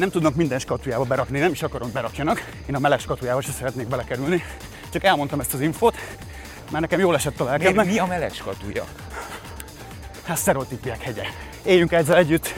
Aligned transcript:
nem 0.00 0.10
tudnak 0.10 0.34
minden 0.34 0.58
skatujába 0.58 1.04
berakni, 1.04 1.38
nem 1.38 1.52
is 1.52 1.62
akarom 1.62 1.92
berakjanak. 1.92 2.44
Én 2.66 2.74
a 2.74 2.78
meleg 2.78 3.00
skatujába 3.00 3.40
se 3.40 3.50
szeretnék 3.50 3.88
belekerülni. 3.88 4.44
Csak 4.92 5.04
elmondtam 5.04 5.40
ezt 5.40 5.54
az 5.54 5.60
infót, 5.60 5.96
mert 6.70 6.80
nekem 6.80 7.00
jól 7.00 7.14
esett 7.14 7.40
a 7.40 7.44
lelkemnek. 7.44 7.86
mi 7.86 7.98
a 7.98 8.06
meleg 8.06 8.32
skatuja? 8.32 8.84
Hát 10.24 10.36
sztereotípiák 10.36 11.02
hegye. 11.02 11.22
Éljünk 11.62 11.92
ezzel 11.92 12.16
együtt, 12.16 12.54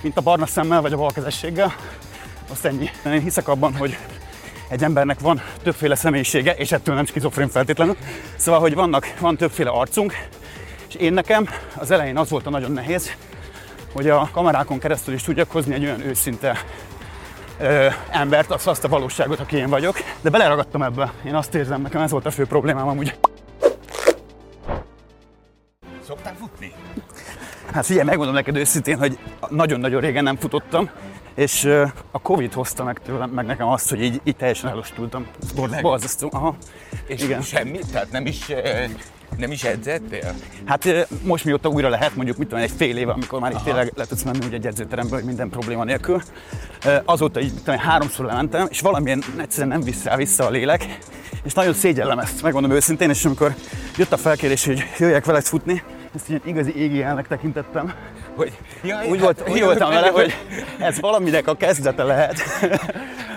mint 0.00 0.16
a 0.16 0.20
barna 0.20 0.46
szemmel 0.46 0.80
vagy 0.80 0.92
a 0.92 0.96
balkezességgel. 0.96 1.74
Azt 2.50 2.64
ennyi. 2.64 2.90
Én 3.04 3.20
hiszek 3.20 3.48
abban, 3.48 3.76
hogy 3.76 3.96
egy 4.68 4.82
embernek 4.82 5.20
van 5.20 5.42
többféle 5.62 5.94
személyisége, 5.94 6.54
és 6.54 6.72
ettől 6.72 6.94
nem 6.94 7.06
skizofrén 7.06 7.48
feltétlenül. 7.48 7.96
Szóval, 8.36 8.60
hogy 8.60 8.74
vannak, 8.74 9.14
van 9.20 9.36
többféle 9.36 9.70
arcunk, 9.70 10.14
és 10.88 10.94
én 10.94 11.12
nekem 11.12 11.48
az 11.76 11.90
elején 11.90 12.16
az 12.16 12.30
volt 12.30 12.46
a 12.46 12.50
nagyon 12.50 12.72
nehéz, 12.72 13.10
hogy 13.92 14.08
a 14.08 14.28
kamerákon 14.32 14.78
keresztül 14.78 15.14
is 15.14 15.22
tudjak 15.22 15.50
hozni 15.50 15.74
egy 15.74 15.84
olyan 15.84 16.00
őszinte 16.00 16.64
ö, 17.58 17.86
embert, 18.10 18.50
azt, 18.50 18.66
azt 18.66 18.84
a 18.84 18.88
valóságot, 18.88 19.40
aki 19.40 19.56
én 19.56 19.68
vagyok. 19.68 19.96
De 20.20 20.30
beleragadtam 20.30 20.82
ebbe. 20.82 21.12
Én 21.24 21.34
azt 21.34 21.54
érzem, 21.54 21.82
nekem 21.82 22.02
ez 22.02 22.10
volt 22.10 22.26
a 22.26 22.30
fő 22.30 22.46
problémám 22.46 22.88
amúgy. 22.88 23.14
Szoktál 26.06 26.34
futni? 26.38 26.72
Hát 27.72 27.86
figyelj, 27.86 28.06
megmondom 28.06 28.34
neked 28.34 28.56
őszintén, 28.56 28.98
hogy 28.98 29.18
nagyon-nagyon 29.48 30.00
régen 30.00 30.24
nem 30.24 30.36
futottam, 30.36 30.90
és 31.34 31.64
a 32.10 32.20
Covid 32.22 32.52
hozta 32.52 32.84
meg 32.84 33.00
tőlem, 33.02 33.30
meg 33.30 33.46
nekem 33.46 33.68
azt, 33.68 33.88
hogy 33.88 34.02
így, 34.02 34.20
így 34.24 34.36
teljesen 34.36 34.70
elostultam. 34.70 35.26
Borzasztó. 35.82 36.28
Aha. 36.32 36.56
És 37.06 37.22
Igen. 37.22 37.42
semmi? 37.42 37.78
Tehát 37.92 38.10
nem 38.10 38.26
is, 38.26 38.46
nem 39.36 39.50
is 39.50 39.64
edzettél? 39.64 40.34
Hát 40.64 41.08
most 41.22 41.44
mióta 41.44 41.68
újra 41.68 41.88
lehet, 41.88 42.16
mondjuk 42.16 42.36
mit 42.36 42.48
tudom, 42.48 42.62
egy 42.62 42.72
fél 42.76 42.96
éve, 42.96 43.12
amikor 43.12 43.40
már 43.40 43.52
itt 43.52 43.62
tényleg 43.62 43.92
le 43.96 44.04
tudsz 44.04 44.22
menni 44.22 44.46
ugye 44.46 44.56
egy 44.56 44.66
edzőterembe, 44.66 45.14
hogy 45.14 45.24
minden 45.24 45.48
probléma 45.48 45.84
nélkül. 45.84 46.22
Azóta 47.04 47.40
így 47.40 47.54
tudom, 47.54 47.78
háromszor 47.78 48.26
lementem, 48.26 48.66
és 48.70 48.80
valamilyen 48.80 49.22
egyszerűen 49.38 49.68
nem 49.68 49.80
visz 49.80 50.04
rá 50.04 50.16
vissza 50.16 50.46
a 50.46 50.50
lélek, 50.50 50.98
és 51.42 51.52
nagyon 51.52 51.74
szégyellem 51.74 52.18
ezt, 52.18 52.42
megmondom 52.42 52.70
őszintén, 52.70 53.10
és 53.10 53.24
amikor 53.24 53.54
jött 53.96 54.12
a 54.12 54.16
felkérés, 54.16 54.64
hogy 54.64 54.84
jöjjek 54.98 55.24
veled 55.24 55.44
futni, 55.44 55.82
ezt 56.14 56.28
ilyen 56.28 56.40
igazi 56.44 56.76
égi 56.76 57.02
elnek 57.02 57.28
tekintettem. 57.28 57.94
Hogy, 58.40 58.52
ja, 58.82 59.04
Úgy, 59.06 59.20
volt, 59.20 59.48
úgy 59.48 59.62
voltam 59.62 59.90
vele, 59.90 60.08
hogy 60.08 60.34
ez 60.78 61.00
valaminek 61.00 61.46
a 61.46 61.54
kezdete 61.54 62.02
lehet. 62.02 62.42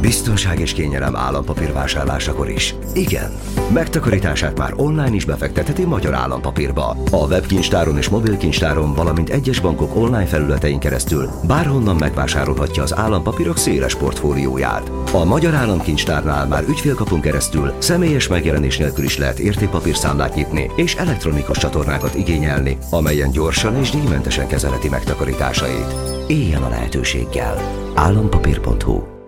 Biztonság 0.00 0.60
és 0.60 0.72
kényelem 0.72 1.16
állampapír 1.16 1.72
vásárlásakor 1.72 2.50
is. 2.50 2.74
Igen, 2.94 3.30
megtakarítását 3.72 4.58
már 4.58 4.72
online 4.76 5.14
is 5.14 5.24
befektetheti 5.24 5.84
magyar 5.84 6.14
állampapírba. 6.14 6.96
A 7.10 7.26
webkincstáron 7.26 7.96
és 7.96 8.08
mobilkincstáron, 8.08 8.94
valamint 8.94 9.28
egyes 9.28 9.60
bankok 9.60 9.96
online 9.96 10.26
felületein 10.26 10.78
keresztül 10.78 11.30
bárhonnan 11.46 11.96
megvásárolhatja 11.96 12.82
az 12.82 12.96
állampapírok 12.96 13.56
széles 13.56 13.94
portfólióját. 13.94 14.90
A 15.12 15.24
Magyar 15.24 15.54
Államkincstárnál 15.54 16.46
már 16.46 16.64
ügyfélkapunk 16.68 17.22
keresztül 17.22 17.72
személyes 17.78 18.28
megjelenés 18.28 18.78
nélkül 18.78 19.04
is 19.04 19.18
lehet 19.18 19.38
értékpapírszámlát 19.38 20.34
nyitni 20.34 20.70
és 20.76 20.94
elektronikus 20.94 21.58
csatornákat 21.58 22.14
igényelni, 22.14 22.78
amelyen 22.90 23.30
gyorsan 23.30 23.76
és 23.76 23.90
díjmentesen 23.90 24.46
kezelheti 24.46 24.88
megtakarításait. 24.88 25.94
Éljen 26.26 26.62
a 26.62 26.68
lehetőséggel. 26.68 27.56
Állampapír.hu 27.94 29.19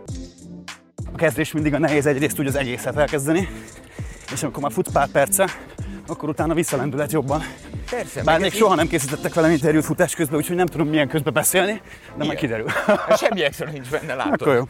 kezdés 1.22 1.52
mindig 1.52 1.74
a 1.74 1.78
nehéz 1.78 2.06
egyrészt 2.06 2.38
úgy 2.38 2.46
az 2.46 2.54
egészet 2.54 2.96
elkezdeni, 2.96 3.48
és 4.32 4.42
amikor 4.42 4.62
már 4.62 4.72
futsz 4.72 4.92
pár 4.92 5.08
perce, 5.08 5.48
akkor 6.06 6.28
utána 6.28 6.54
visszalendület 6.54 7.12
jobban. 7.12 7.42
Persze, 7.90 8.22
Bár 8.22 8.40
még 8.40 8.52
soha 8.52 8.74
nem 8.74 8.88
készítettek 8.88 9.34
velem 9.34 9.50
interjút 9.50 9.84
futás 9.84 10.14
közben, 10.14 10.38
úgyhogy 10.38 10.56
nem 10.56 10.66
tudom 10.66 10.88
milyen 10.88 11.08
közben 11.08 11.32
beszélni, 11.32 11.72
de 11.72 12.24
majd 12.24 12.24
Igen. 12.24 12.36
kiderül. 12.36 12.68
Hát 12.86 13.18
Semmi 13.18 13.42
extra 13.42 13.70
nincs 13.70 13.90
benne, 13.90 14.14
látod. 14.14 14.40
Akkor 14.40 14.54
jó. 14.54 14.64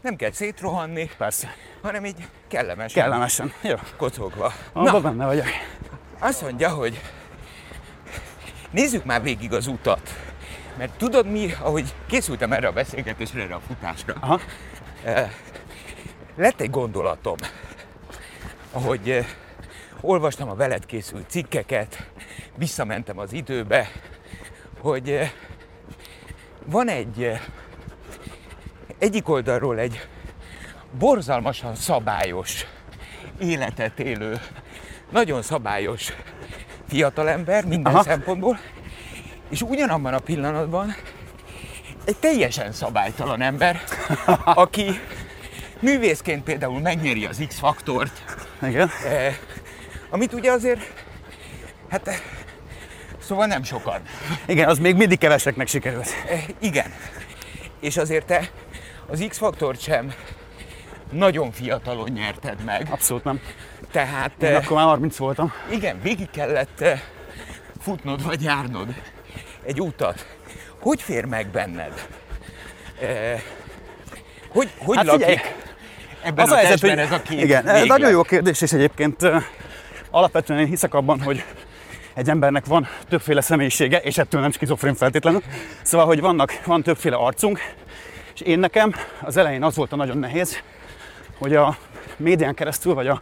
Nem 0.00 0.16
kell 0.16 0.30
szétrohanni, 0.32 1.10
Persze. 1.18 1.54
hanem 1.82 2.04
így 2.04 2.26
kellemesen. 2.48 3.02
Kellemesen. 3.02 3.52
Jó. 3.62 3.74
Kocogva. 3.96 4.52
Abban 4.72 5.02
benne 5.02 5.26
vagyok. 5.26 5.46
Azt 6.18 6.42
mondja, 6.42 6.68
hogy 6.68 7.00
nézzük 8.70 9.04
már 9.04 9.22
végig 9.22 9.52
az 9.52 9.66
utat. 9.66 10.14
Mert 10.78 10.92
tudod 10.98 11.30
mi, 11.30 11.52
ahogy 11.60 11.94
készültem 12.06 12.52
erre 12.52 12.68
a 12.68 12.72
beszélgetésre, 12.72 13.42
erre 13.42 13.54
a 13.54 13.60
futásra, 13.66 14.14
Aha. 14.20 14.40
Lett 16.36 16.60
egy 16.60 16.70
gondolatom, 16.70 17.36
ahogy 18.72 19.10
eh, 19.10 19.26
olvastam 20.00 20.48
a 20.48 20.54
veled 20.54 20.86
készült 20.86 21.30
cikkeket, 21.30 22.10
visszamentem 22.56 23.18
az 23.18 23.32
időbe, 23.32 23.90
hogy 24.80 25.10
eh, 25.10 25.30
van 26.64 26.88
egy 26.88 27.22
eh, 27.22 27.40
egyik 28.98 29.28
oldalról 29.28 29.78
egy 29.78 30.08
borzalmasan 30.98 31.74
szabályos 31.74 32.66
életet 33.38 33.98
élő, 33.98 34.40
nagyon 35.10 35.42
szabályos 35.42 36.12
fiatalember 36.88 37.64
minden 37.64 37.94
Aha. 37.94 38.02
szempontból, 38.02 38.58
és 39.48 39.62
ugyanabban 39.62 40.14
a 40.14 40.18
pillanatban 40.18 40.94
egy 42.04 42.16
teljesen 42.16 42.72
szabálytalan 42.72 43.40
ember, 43.40 43.80
aki 44.44 45.00
művészként 45.90 46.42
például 46.42 46.80
megnyeri 46.80 47.24
az 47.26 47.42
X-faktort, 47.48 48.24
Igen. 48.62 48.90
eh, 49.06 49.36
amit 50.10 50.32
ugye 50.32 50.50
azért, 50.50 50.80
hát 51.90 52.08
eh, 52.08 52.16
szóval 53.22 53.46
nem 53.46 53.62
sokan. 53.62 54.00
Igen, 54.46 54.68
az 54.68 54.78
még 54.78 54.96
mindig 54.96 55.18
keveseknek 55.18 55.66
sikerült. 55.66 56.08
Eh, 56.28 56.44
igen. 56.58 56.92
És 57.80 57.96
azért 57.96 58.26
te 58.26 58.50
az 59.06 59.24
X-faktort 59.28 59.80
sem 59.80 60.12
nagyon 61.10 61.52
fiatalon 61.52 62.08
nyerted 62.10 62.64
meg. 62.64 62.86
Abszolút 62.90 63.24
nem. 63.24 63.40
Tehát 63.90 64.42
Én 64.42 64.48
eh, 64.48 64.56
akkor 64.56 64.76
már 64.76 64.86
30 64.86 65.16
voltam. 65.16 65.52
igen, 65.70 66.00
végig 66.02 66.30
kellett 66.30 66.80
eh, 66.80 67.00
futnod 67.80 68.22
vagy 68.24 68.42
járnod 68.42 68.94
egy 69.64 69.80
utat. 69.80 70.26
Hogy 70.80 71.02
fér 71.02 71.24
meg 71.24 71.48
benned? 71.48 72.06
Eh, 73.00 73.42
hogy 74.48 74.70
hogy 74.78 74.96
Hát 74.96 75.06
lakik 75.06 75.26
figyelj, 75.26 75.40
ebben 76.26 76.44
Az 76.44 76.50
a, 76.50 76.54
a 76.54 76.56
helyzet, 76.56 76.80
hogy 76.80 76.90
ez 76.90 77.12
a 77.12 77.22
két 77.22 77.42
igen, 77.42 77.66
ez 77.66 77.72
véglet? 77.72 77.98
nagyon 77.98 78.10
jó 78.10 78.22
kérdés, 78.22 78.60
és 78.60 78.72
egyébként 78.72 79.28
alapvetően 80.10 80.60
én 80.60 80.66
hiszek 80.66 80.94
abban, 80.94 81.20
hogy 81.20 81.44
egy 82.14 82.28
embernek 82.28 82.66
van 82.66 82.88
többféle 83.08 83.40
személyisége, 83.40 83.98
és 83.98 84.18
ettől 84.18 84.40
nem 84.40 84.50
skizofrén 84.50 84.94
feltétlenül. 84.94 85.42
Szóval, 85.82 86.06
hogy 86.06 86.20
vannak, 86.20 86.60
van 86.64 86.82
többféle 86.82 87.16
arcunk, 87.16 87.60
és 88.34 88.40
én 88.40 88.58
nekem 88.58 88.94
az 89.20 89.36
elején 89.36 89.62
az 89.62 89.76
volt 89.76 89.92
a 89.92 89.96
nagyon 89.96 90.18
nehéz, 90.18 90.62
hogy 91.38 91.54
a 91.54 91.76
médián 92.16 92.54
keresztül, 92.54 92.94
vagy 92.94 93.06
a 93.06 93.20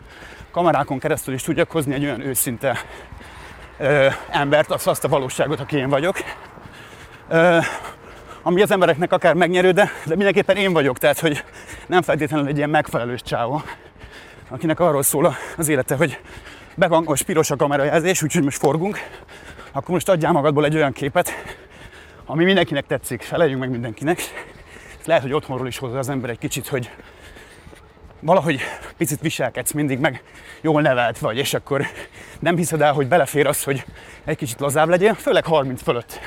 kamerákon 0.51 0.99
keresztül 0.99 1.35
is 1.35 1.43
tudjak 1.43 1.71
hozni 1.71 1.95
egy 1.95 2.05
olyan 2.05 2.21
őszinte 2.21 2.79
ö, 3.79 4.09
embert, 4.31 4.71
azt, 4.71 4.87
azt 4.87 5.05
a 5.05 5.09
valóságot, 5.09 5.61
aki 5.61 5.77
én 5.77 5.89
vagyok. 5.89 6.17
Ö, 7.29 7.59
ami 8.47 8.63
az 8.63 8.71
embereknek 8.71 9.13
akár 9.13 9.35
megnyerő, 9.35 9.71
de, 9.71 9.91
de 10.05 10.15
mindenképpen 10.15 10.57
én 10.57 10.73
vagyok, 10.73 10.99
tehát 10.99 11.19
hogy 11.19 11.45
nem 11.87 12.03
feltétlenül 12.03 12.47
egy 12.47 12.57
ilyen 12.57 12.71
megfelelős 12.71 13.23
csávó, 13.23 13.63
akinek 14.49 14.81
arról 14.81 15.03
szól 15.03 15.37
az 15.57 15.69
élete, 15.69 15.97
hogy 15.97 16.19
be 16.75 16.87
van 16.87 17.03
most 17.03 17.25
piros 17.25 17.51
a 17.51 17.57
kamerajelzés, 17.57 18.23
úgyhogy 18.23 18.43
most 18.43 18.59
forgunk, 18.59 18.99
akkor 19.73 19.91
most 19.91 20.09
adjál 20.09 20.33
magadból 20.33 20.65
egy 20.65 20.75
olyan 20.75 20.93
képet, 20.93 21.31
ami 22.27 22.45
mindenkinek 22.45 22.87
tetszik, 22.87 23.23
feleljünk 23.23 23.61
meg 23.61 23.71
mindenkinek. 23.71 24.21
Lehet, 25.05 25.23
hogy 25.23 25.33
otthonról 25.33 25.67
is 25.67 25.79
hozza 25.79 25.99
az 25.99 26.09
ember 26.09 26.31
egy 26.31 26.39
kicsit, 26.39 26.69
hogy 26.69 26.91
valahogy 28.21 28.61
picit 28.97 29.21
viselkedsz 29.21 29.73
mindig, 29.73 29.99
meg 29.99 30.23
jól 30.61 30.83
nevelt 30.83 31.19
vagy, 31.19 31.37
és 31.37 31.55
akkor 31.55 31.87
nem 32.39 32.57
hiszed 32.57 32.81
el, 32.81 32.93
hogy 32.93 33.09
belefér 33.09 33.47
az, 33.47 33.63
hogy 33.63 33.85
egy 34.25 34.37
kicsit 34.37 34.61
lazább 34.61 34.89
legyél, 34.89 35.15
főleg 35.15 35.45
30 35.45 35.83
fölött, 35.83 36.21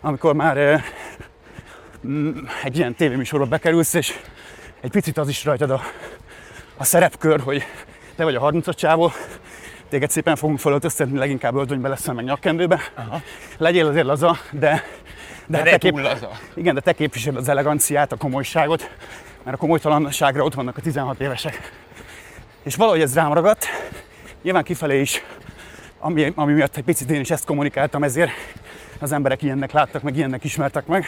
amikor 0.00 0.34
már 0.34 0.56
eh, 0.56 0.82
egy 2.62 2.76
ilyen 2.76 2.94
tévéműsorba 2.94 3.46
bekerülsz, 3.46 3.94
és 3.94 4.18
egy 4.80 4.90
picit 4.90 5.18
az 5.18 5.28
is 5.28 5.44
rajtad 5.44 5.70
a, 5.70 5.80
a 6.76 6.84
szerepkör, 6.84 7.40
hogy 7.40 7.64
te 8.16 8.24
vagy 8.24 8.34
a 8.34 8.40
30-as 8.40 8.74
csávó, 8.74 9.12
téged 9.88 10.10
szépen 10.10 10.36
fogunk 10.36 10.58
fölöltöztetni, 10.58 11.18
leginkább 11.18 11.54
öltönybe 11.54 11.88
leszel 11.88 12.14
meg 12.14 12.24
nyakkendőbe. 12.24 12.80
Aha. 12.94 13.20
Legyél 13.56 13.86
azért 13.86 14.06
laza, 14.06 14.38
de, 14.50 14.84
De 15.46 15.56
hát 15.56 15.66
ne 15.66 15.76
te 15.76 15.90
túl 15.90 16.00
laza. 16.00 16.30
igen, 16.54 16.74
de 16.74 16.80
te 16.80 16.92
képviseled 16.92 17.38
az 17.38 17.48
eleganciát, 17.48 18.12
a 18.12 18.16
komolyságot, 18.16 18.90
mert 19.44 19.56
a 19.56 19.60
komolytalanságra 19.60 20.44
ott 20.44 20.54
vannak 20.54 20.76
a 20.76 20.80
16 20.80 21.20
évesek. 21.20 21.72
És 22.62 22.74
valahogy 22.74 23.00
ez 23.00 23.14
rám 23.14 23.32
ragadt, 23.32 23.66
nyilván 24.42 24.62
kifelé 24.62 25.00
is, 25.00 25.22
ami, 25.98 26.32
ami 26.34 26.52
miatt 26.52 26.76
egy 26.76 26.84
picit 26.84 27.10
én 27.10 27.20
is 27.20 27.30
ezt 27.30 27.44
kommunikáltam, 27.44 28.02
ezért 28.02 28.30
az 28.98 29.12
emberek 29.12 29.42
ilyennek 29.42 29.72
láttak, 29.72 30.02
meg 30.02 30.16
ilyennek 30.16 30.44
ismertek 30.44 30.86
meg. 30.86 31.06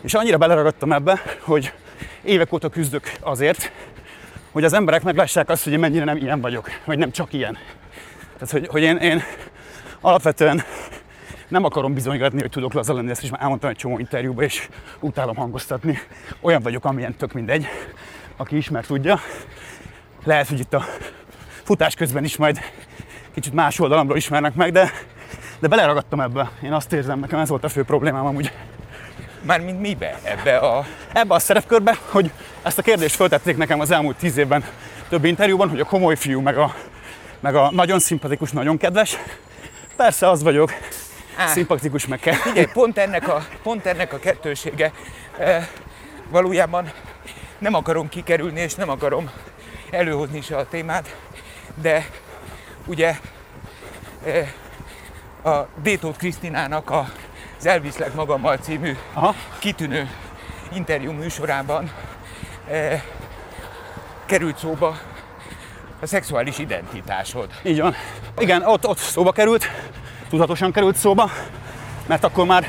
És 0.00 0.14
annyira 0.14 0.38
beleragadtam 0.38 0.92
ebbe, 0.92 1.22
hogy 1.40 1.72
évek 2.22 2.52
óta 2.52 2.68
küzdök 2.68 3.12
azért, 3.20 3.72
hogy 4.52 4.64
az 4.64 4.72
emberek 4.72 5.02
meglássák 5.02 5.48
azt, 5.48 5.64
hogy 5.64 5.72
én 5.72 5.78
mennyire 5.78 6.04
nem 6.04 6.16
ilyen 6.16 6.40
vagyok, 6.40 6.70
vagy 6.84 6.98
nem 6.98 7.10
csak 7.10 7.32
ilyen. 7.32 7.58
Tehát, 8.32 8.50
hogy, 8.50 8.66
hogy 8.66 8.82
én, 8.82 8.96
én 8.96 9.22
alapvetően 10.00 10.62
nem 11.48 11.64
akarom 11.64 11.94
bizonygatni, 11.94 12.40
hogy 12.40 12.50
tudok 12.50 12.72
laza 12.72 12.94
lenni, 12.94 13.10
ezt 13.10 13.22
is 13.22 13.30
már 13.30 13.40
elmondtam 13.40 13.70
egy 13.70 13.76
csomó 13.76 13.98
interjúban, 13.98 14.44
és 14.44 14.68
utálom 15.00 15.36
hangoztatni. 15.36 15.98
Olyan 16.40 16.62
vagyok, 16.62 16.84
amilyen 16.84 17.16
tök 17.16 17.32
mindegy. 17.32 17.66
Aki 18.36 18.56
ismer, 18.56 18.86
tudja. 18.86 19.20
Lehet, 20.24 20.48
hogy 20.48 20.58
itt 20.58 20.74
a 20.74 20.84
futás 21.62 21.94
közben 21.94 22.24
is 22.24 22.36
majd 22.36 22.58
kicsit 23.34 23.52
más 23.52 23.78
oldalamról 23.78 24.16
ismernek 24.16 24.54
meg, 24.54 24.72
de, 24.72 24.90
de 25.58 25.68
beleragadtam 25.68 26.20
ebbe. 26.20 26.50
Én 26.62 26.72
azt 26.72 26.92
érzem, 26.92 27.18
nekem 27.18 27.38
ez 27.38 27.48
volt 27.48 27.64
a 27.64 27.68
fő 27.68 27.84
problémám 27.84 28.26
amúgy 28.26 28.52
Mármint 29.42 29.80
mibe? 29.80 30.18
Ebbe 30.22 30.56
a... 30.56 30.84
ebbe 31.12 31.34
a 31.34 31.38
szerepkörbe, 31.38 31.98
hogy 32.08 32.30
ezt 32.62 32.78
a 32.78 32.82
kérdést 32.82 33.14
föltették 33.14 33.56
nekem 33.56 33.80
az 33.80 33.90
elmúlt 33.90 34.16
tíz 34.16 34.36
évben 34.36 34.64
több 35.08 35.24
interjúban, 35.24 35.68
hogy 35.68 35.80
a 35.80 35.84
komoly 35.84 36.16
fiú, 36.16 36.40
meg 36.40 36.58
a, 36.58 36.74
meg 37.40 37.54
a 37.54 37.70
nagyon 37.70 37.98
szimpatikus, 37.98 38.50
nagyon 38.50 38.76
kedves. 38.76 39.18
Persze 39.96 40.28
az 40.28 40.42
vagyok, 40.42 40.72
Á. 41.36 41.46
szimpatikus, 41.46 42.06
meg 42.06 42.18
kell. 42.18 42.34
Figyelj, 42.34 42.66
pont 42.72 42.98
ennek 42.98 43.28
a, 43.28 43.46
pont 43.62 43.86
ennek 43.86 44.12
a 44.12 44.18
kettősége 44.18 44.92
e, 45.38 45.68
valójában 46.28 46.92
nem 47.58 47.74
akarom 47.74 48.08
kikerülni, 48.08 48.60
és 48.60 48.74
nem 48.74 48.88
akarom 48.88 49.30
előhozni 49.90 50.40
se 50.40 50.56
a 50.56 50.68
témát, 50.68 51.16
de 51.82 52.06
ugye 52.86 53.16
e, 54.24 54.54
a 55.48 55.68
Détót 55.82 56.16
Krisztinának 56.16 56.90
a, 56.90 57.08
az 57.60 57.66
Elviszlek 57.66 58.14
magammal 58.14 58.56
című 58.56 58.96
Aha, 59.12 59.34
kitűnő 59.58 60.08
interjú 60.72 61.12
műsorában 61.12 61.90
e, 62.70 63.04
került 64.26 64.58
szóba 64.58 64.98
a 66.00 66.06
szexuális 66.06 66.58
identitásod. 66.58 67.50
így 67.62 67.80
van. 67.80 67.94
Igen, 68.38 68.62
ott, 68.62 68.86
ott 68.86 68.98
szóba 68.98 69.32
került, 69.32 69.64
tudatosan 70.28 70.72
került 70.72 70.96
szóba, 70.96 71.30
mert 72.06 72.24
akkor 72.24 72.46
már 72.46 72.66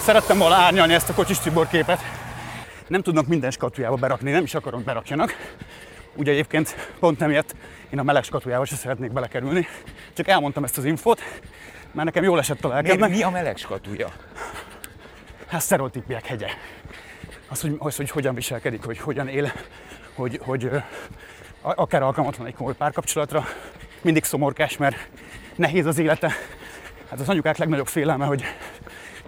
szerettem 0.00 0.38
volna 0.38 0.54
árnyalni 0.54 0.94
ezt 0.94 1.08
a 1.08 1.14
Kocsis 1.14 1.38
Tibor 1.38 1.68
képet. 1.68 2.00
Nem 2.86 3.02
tudnak 3.02 3.26
minden 3.26 3.50
skatujába 3.50 3.96
berakni, 3.96 4.30
nem 4.30 4.42
is 4.42 4.54
akarom 4.54 4.84
berakjanak. 4.84 5.36
Ugye 6.16 6.30
egyébként 6.30 6.92
pont 7.00 7.22
emiatt 7.22 7.54
én 7.90 7.98
a 7.98 8.02
meleg 8.02 8.22
skatujába 8.22 8.64
se 8.64 8.76
szeretnék 8.76 9.12
belekerülni. 9.12 9.66
Csak 10.12 10.28
elmondtam 10.28 10.64
ezt 10.64 10.78
az 10.78 10.84
infót, 10.84 11.20
mert 11.94 12.04
nekem 12.06 12.22
jól 12.22 12.38
esett 12.38 12.64
a 12.64 12.68
Miért, 12.68 12.82
lelkednek. 12.86 13.10
mi 13.10 13.22
a 13.22 13.30
meleg 13.30 13.56
skatuja? 13.56 14.08
Hát 15.46 15.60
sztereotípiák 15.60 16.26
hegye. 16.26 16.48
Az, 17.48 17.60
hogy, 17.60 17.76
az, 17.78 17.96
hogy 17.96 18.10
hogyan 18.10 18.34
viselkedik, 18.34 18.84
hogy 18.84 18.98
hogyan 18.98 19.28
él, 19.28 19.52
hogy, 20.14 20.40
hogy 20.42 20.64
a- 21.60 21.82
akár 21.82 22.02
alkalmatlan 22.02 22.46
egy 22.46 22.54
komoly 22.54 22.74
párkapcsolatra, 22.74 23.44
mindig 24.02 24.24
szomorkás, 24.24 24.76
mert 24.76 25.08
nehéz 25.54 25.86
az 25.86 25.98
élete. 25.98 26.32
Hát 27.10 27.20
az 27.20 27.28
anyukák 27.28 27.56
legnagyobb 27.56 27.86
félelme, 27.86 28.24
hogy 28.24 28.44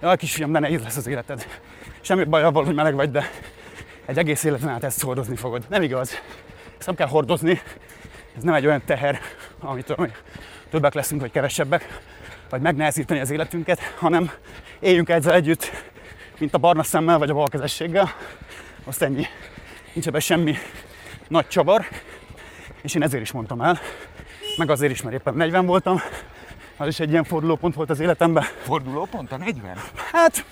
jaj 0.01 0.17
kisfiam, 0.17 0.51
de 0.51 0.59
nehéz 0.59 0.81
lesz 0.83 0.97
az 0.97 1.07
életed. 1.07 1.47
Semmi 2.01 2.23
baj 2.23 2.43
avval, 2.43 2.65
hogy 2.65 2.75
meleg 2.75 2.95
vagy, 2.95 3.11
de 3.11 3.29
egy 4.05 4.17
egész 4.17 4.43
életen 4.43 4.69
át 4.69 4.83
ezt 4.83 5.03
hordozni 5.03 5.35
fogod. 5.35 5.65
Nem 5.69 5.81
igaz. 5.81 6.11
Ezt 6.77 6.85
nem 6.85 6.95
kell 6.95 7.07
hordozni. 7.07 7.61
Ez 8.37 8.43
nem 8.43 8.53
egy 8.53 8.65
olyan 8.65 8.81
teher, 8.85 9.19
amitől 9.59 9.95
mi 9.99 10.09
többek 10.69 10.93
leszünk, 10.93 11.21
vagy 11.21 11.31
kevesebbek, 11.31 11.99
vagy 12.49 12.61
megnehezíteni 12.61 13.19
az 13.19 13.29
életünket, 13.29 13.79
hanem 13.99 14.31
éljünk 14.79 15.09
ezzel 15.09 15.33
együtt, 15.33 15.71
mint 16.39 16.53
a 16.53 16.57
barna 16.57 16.83
szemmel, 16.83 17.17
vagy 17.17 17.29
a 17.29 17.33
balkezességgel. 17.33 18.13
Azt 18.85 19.01
ennyi. 19.01 19.25
Nincs 19.93 20.07
ebben 20.07 20.19
semmi 20.19 20.55
nagy 21.27 21.47
csavar, 21.47 21.87
és 22.81 22.95
én 22.95 23.03
ezért 23.03 23.21
is 23.21 23.31
mondtam 23.31 23.61
el, 23.61 23.79
meg 24.57 24.69
azért 24.69 24.91
is, 24.91 25.01
mert 25.01 25.15
éppen 25.15 25.33
40 25.33 25.65
voltam, 25.65 26.01
az 26.77 26.87
is 26.87 26.99
egy 26.99 27.09
ilyen 27.09 27.23
fordulópont 27.23 27.75
volt 27.75 27.89
az 27.89 27.99
életemben. 27.99 28.43
Fordulópont 28.63 29.31
a 29.31 29.37
40? 29.37 29.77
Hát, 30.11 30.45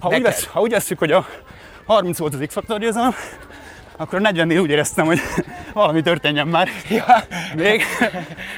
ha 0.00 0.08
úgy, 0.08 0.22
vesz, 0.22 0.46
ha 0.46 0.60
úgy 0.60 0.70
veszük, 0.70 0.98
hogy 0.98 1.12
a 1.12 1.26
30 1.84 2.18
volt 2.18 2.34
az 2.34 2.42
X-faktor 2.46 2.78
győzelem, 2.78 3.14
akkor 3.96 4.26
a 4.26 4.30
40-nél 4.30 4.60
úgy 4.60 4.70
éreztem, 4.70 5.06
hogy 5.06 5.20
valami 5.72 6.02
történjen 6.02 6.48
már. 6.48 6.68
Ja. 6.88 7.04
Még, 7.56 7.82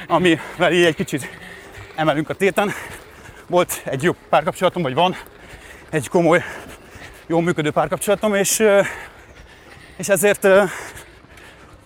amivel 0.07 0.71
így 0.71 0.83
egy 0.83 0.95
kicsit 0.95 1.29
emelünk 1.99 2.29
a 2.29 2.33
téten. 2.33 2.71
Volt 3.47 3.81
egy 3.85 4.03
jó 4.03 4.15
párkapcsolatom, 4.29 4.81
vagy 4.81 4.93
van 4.93 5.15
egy 5.89 6.07
komoly, 6.07 6.43
jól 7.27 7.41
működő 7.41 7.71
párkapcsolatom, 7.71 8.35
és, 8.35 8.63
és 9.97 10.09
ezért 10.09 10.47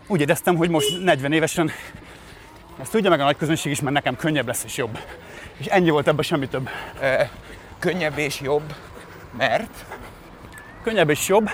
úgy 0.07 0.21
éreztem, 0.21 0.55
hogy 0.55 0.69
most 0.69 1.03
40 1.03 1.31
évesen 1.31 1.71
ezt 2.81 2.91
tudja 2.91 3.09
meg 3.09 3.19
a 3.19 3.23
nagy 3.23 3.37
közönség 3.37 3.71
is, 3.71 3.81
mert 3.81 3.93
nekem 3.93 4.15
könnyebb 4.15 4.47
lesz 4.47 4.63
és 4.63 4.77
jobb. 4.77 4.99
És 5.57 5.65
ennyi 5.65 5.89
volt 5.89 6.07
ebben, 6.07 6.23
semmi 6.23 6.47
több. 6.47 6.69
E, 6.99 7.29
könnyebb 7.79 8.17
és 8.17 8.41
jobb, 8.41 8.75
mert 9.37 9.85
Könnyebb 10.83 11.09
és 11.09 11.27
jobb, 11.27 11.49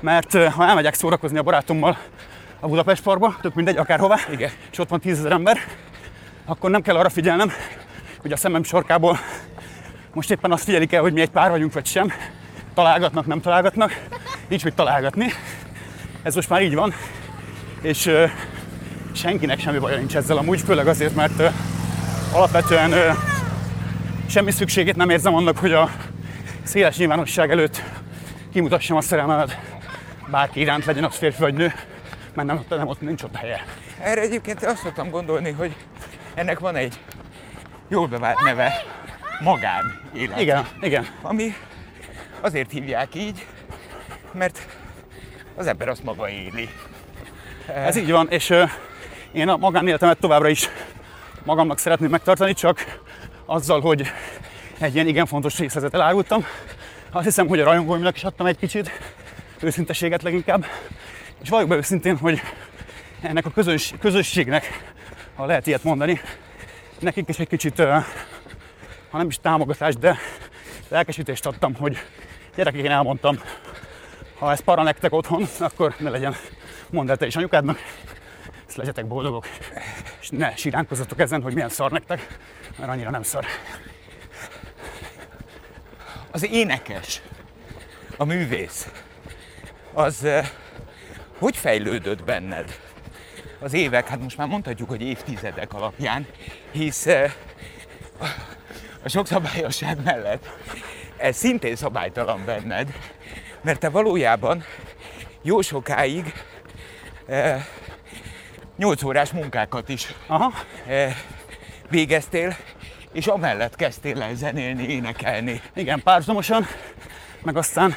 mert 0.00 0.32
ha 0.32 0.66
elmegyek 0.66 0.94
szórakozni 0.94 1.38
a 1.38 1.42
barátommal 1.42 1.98
a 2.60 2.68
Budapest 2.68 3.02
Parkba, 3.02 3.36
tök 3.40 3.54
mindegy, 3.54 3.76
akárhová, 3.76 4.18
Igen. 4.30 4.50
és 4.70 4.78
ott 4.78 4.88
van 4.88 5.00
tízezer 5.00 5.32
ember, 5.32 5.58
akkor 6.48 6.70
nem 6.70 6.82
kell 6.82 6.96
arra 6.96 7.08
figyelnem, 7.08 7.52
hogy 8.20 8.32
a 8.32 8.36
szemem 8.36 8.62
sarkából 8.62 9.18
most 10.14 10.30
éppen 10.30 10.52
azt 10.52 10.64
figyelik 10.64 10.92
el, 10.92 11.00
hogy 11.00 11.12
mi 11.12 11.20
egy 11.20 11.30
pár 11.30 11.50
vagyunk, 11.50 11.72
vagy 11.72 11.86
sem. 11.86 12.12
Találgatnak, 12.74 13.26
nem 13.26 13.40
találgatnak. 13.40 14.00
Nincs 14.48 14.64
mit 14.64 14.74
találgatni. 14.74 15.26
Ez 16.22 16.34
most 16.34 16.48
már 16.48 16.62
így 16.62 16.74
van. 16.74 16.94
És 17.82 18.06
ö, 18.06 18.24
senkinek 19.12 19.60
semmi 19.60 19.78
baja 19.78 19.96
nincs 19.96 20.16
ezzel 20.16 20.36
amúgy, 20.36 20.60
főleg 20.60 20.86
azért, 20.86 21.14
mert 21.14 21.38
ö, 21.38 21.48
alapvetően 22.32 22.92
ö, 22.92 23.10
semmi 24.28 24.50
szükségét 24.50 24.96
nem 24.96 25.10
érzem 25.10 25.34
annak, 25.34 25.58
hogy 25.58 25.72
a 25.72 25.90
széles 26.62 26.96
nyilvánosság 26.96 27.50
előtt 27.50 27.82
kimutassam 28.52 28.96
a 28.96 29.00
szerelmemet 29.00 29.58
bárki 30.30 30.60
iránt, 30.60 30.84
legyen 30.84 31.04
az 31.04 31.16
férfi 31.16 31.40
vagy 31.40 31.54
nő, 31.54 31.72
mert 32.34 32.48
nem, 32.48 32.64
nem 32.68 32.88
ott 32.88 33.00
nincs 33.00 33.22
ott 33.22 33.36
helye. 33.36 33.64
erre 34.00 34.20
egyébként 34.20 34.64
azt 34.64 34.82
szoktam 34.82 35.10
gondolni, 35.10 35.50
hogy 35.50 35.74
ennek 36.38 36.58
van 36.58 36.76
egy 36.76 36.98
jól 37.88 38.06
bevált 38.06 38.40
neve, 38.40 38.84
magán 39.40 40.00
élet. 40.14 40.40
Igen, 40.40 40.66
igen. 40.80 41.06
Ami 41.22 41.54
azért 42.40 42.70
hívják 42.70 43.14
így, 43.14 43.46
mert 44.32 44.66
az 45.54 45.66
ember 45.66 45.88
azt 45.88 46.04
maga 46.04 46.28
éli. 46.28 46.68
Ez 47.66 47.96
így 47.96 48.10
van, 48.10 48.28
és 48.30 48.50
ö, 48.50 48.64
én 49.32 49.48
a 49.48 49.56
magánéletemet 49.56 50.18
továbbra 50.18 50.48
is 50.48 50.68
magamnak 51.44 51.78
szeretném 51.78 52.10
megtartani, 52.10 52.52
csak 52.52 53.00
azzal, 53.46 53.80
hogy 53.80 54.12
egy 54.78 54.94
ilyen 54.94 55.06
igen 55.06 55.26
fontos 55.26 55.58
részletet 55.58 55.94
elárultam. 55.94 56.44
Azt 57.10 57.24
hiszem, 57.24 57.46
hogy 57.46 57.60
a 57.60 57.64
rajongóimnak 57.64 58.16
is 58.16 58.24
adtam 58.24 58.46
egy 58.46 58.58
kicsit 58.58 58.90
őszinteséget 59.60 60.22
leginkább. 60.22 60.64
És 61.42 61.48
valljuk 61.48 61.70
be 61.70 61.76
őszintén, 61.76 62.16
hogy 62.16 62.40
ennek 63.22 63.46
a 63.46 63.50
közöns, 63.50 63.94
közösségnek, 64.00 64.96
ha 65.38 65.46
lehet 65.46 65.66
ilyet 65.66 65.82
mondani, 65.82 66.20
nekik 66.98 67.28
is 67.28 67.38
egy 67.38 67.48
kicsit, 67.48 67.78
ha 69.10 69.18
nem 69.18 69.26
is 69.28 69.38
támogatást, 69.40 69.98
de 69.98 70.16
lelkesítést 70.88 71.46
adtam, 71.46 71.74
hogy 71.74 71.96
gyerekek, 72.56 72.80
én 72.80 72.90
elmondtam, 72.90 73.40
ha 74.38 74.50
ez 74.50 74.60
para 74.60 74.82
nektek 74.82 75.12
otthon, 75.12 75.44
akkor 75.58 75.94
ne 75.98 76.10
legyen 76.10 76.34
mondd 76.90 77.10
el 77.10 77.16
te 77.16 77.26
is 77.26 77.36
anyukádnak, 77.36 77.78
ezt 78.66 78.76
legyetek 78.76 79.06
boldogok, 79.06 79.46
és 80.20 80.28
ne 80.28 80.56
siránkozzatok 80.56 81.20
ezen, 81.20 81.42
hogy 81.42 81.54
milyen 81.54 81.68
szar 81.68 81.90
nektek, 81.90 82.38
mert 82.78 82.90
annyira 82.90 83.10
nem 83.10 83.22
szar. 83.22 83.44
Az 86.30 86.46
énekes, 86.50 87.22
a 88.16 88.24
művész, 88.24 88.90
az 89.92 90.26
hogy 91.38 91.56
fejlődött 91.56 92.24
benned? 92.24 92.87
Az 93.60 93.72
évek, 93.72 94.08
hát 94.08 94.22
most 94.22 94.36
már 94.36 94.48
mondhatjuk, 94.48 94.88
hogy 94.88 95.02
évtizedek 95.02 95.74
alapján, 95.74 96.26
hisz 96.70 97.06
eh, 97.06 97.32
a 99.02 99.08
sok 99.08 99.26
szabályosság 99.26 100.02
mellett 100.04 100.48
ez 101.16 101.36
szintén 101.36 101.76
szabálytalan 101.76 102.44
benned, 102.44 102.92
mert 103.60 103.80
te 103.80 103.88
valójában 103.88 104.64
jó 105.42 105.60
sokáig 105.60 106.32
eh, 107.26 107.64
8 108.76 109.02
órás 109.02 109.30
munkákat 109.30 109.88
is 109.88 110.14
Aha, 110.26 110.52
eh, 110.86 111.16
végeztél, 111.90 112.56
és 113.12 113.26
amellett 113.26 113.76
kezdtél 113.76 114.22
el 114.22 114.34
zenélni, 114.34 114.88
énekelni. 114.88 115.60
igen, 115.74 116.02
párhuzamosan, 116.02 116.66
meg 117.42 117.56
aztán 117.56 117.94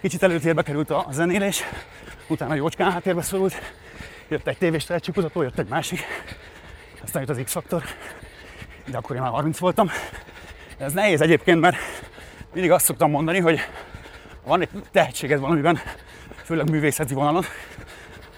kicsit 0.00 0.22
előtérbe 0.22 0.62
került 0.62 0.90
a 0.90 1.06
a 1.08 1.12
zenélés, 1.12 1.62
utána 2.28 2.54
jócskán 2.54 2.92
háttérbe 2.92 3.22
szorult, 3.22 3.60
jött 4.28 4.46
egy 4.46 4.58
tévés 4.58 4.84
tehetségkutató, 4.84 5.42
jött 5.42 5.58
egy 5.58 5.68
másik, 5.68 6.00
aztán 7.02 7.22
jött 7.22 7.36
az 7.36 7.42
X-faktor, 7.44 7.82
de 8.90 8.96
akkor 8.96 9.16
én 9.16 9.22
már 9.22 9.30
30 9.30 9.58
voltam. 9.58 9.90
Ez 10.78 10.92
nehéz 10.92 11.20
egyébként, 11.20 11.60
mert 11.60 11.76
mindig 12.52 12.70
azt 12.70 12.84
szoktam 12.84 13.10
mondani, 13.10 13.38
hogy 13.38 13.58
ha 14.42 14.48
van 14.48 14.60
egy 14.60 14.68
tehetséged 14.92 15.40
valamiben, 15.40 15.78
főleg 16.44 16.70
művészeti 16.70 17.14
vonalon, 17.14 17.44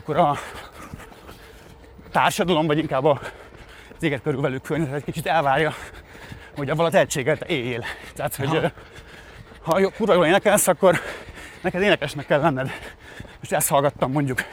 akkor 0.01 0.17
a 0.17 0.39
társadalom, 2.13 2.67
vagy 2.67 2.79
inkább 2.79 3.05
a 3.05 3.21
téged 3.99 4.23
körülvelő 4.23 4.59
környezet 4.59 4.95
egy 4.95 5.05
kicsit 5.05 5.27
elvárja, 5.27 5.75
hogy 6.57 6.71
avval 6.71 6.87
a 6.87 6.91
tehetséggel 6.91 7.37
te 7.37 7.47
éljél. 7.47 7.85
Tehát, 8.15 8.37
hogy 8.37 8.55
ö, 8.55 8.67
ha 9.61 9.79
jó, 9.79 9.91
kurva 9.91 10.15
jól 10.15 10.27
énekelsz, 10.27 10.67
akkor 10.67 11.01
neked 11.61 11.83
énekesnek 11.83 12.27
kell 12.27 12.41
lenned. 12.41 12.71
Most 13.39 13.53
ezt 13.53 13.69
hallgattam 13.69 14.13
mondjuk 14.13 14.45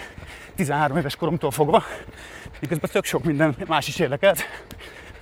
13 0.55 0.97
éves 0.97 1.15
koromtól 1.15 1.51
fogva, 1.51 1.83
miközben 2.59 2.89
tök 2.89 3.05
sok 3.05 3.23
minden 3.23 3.55
más 3.67 3.87
is 3.87 3.99
érdekelt, 3.99 4.43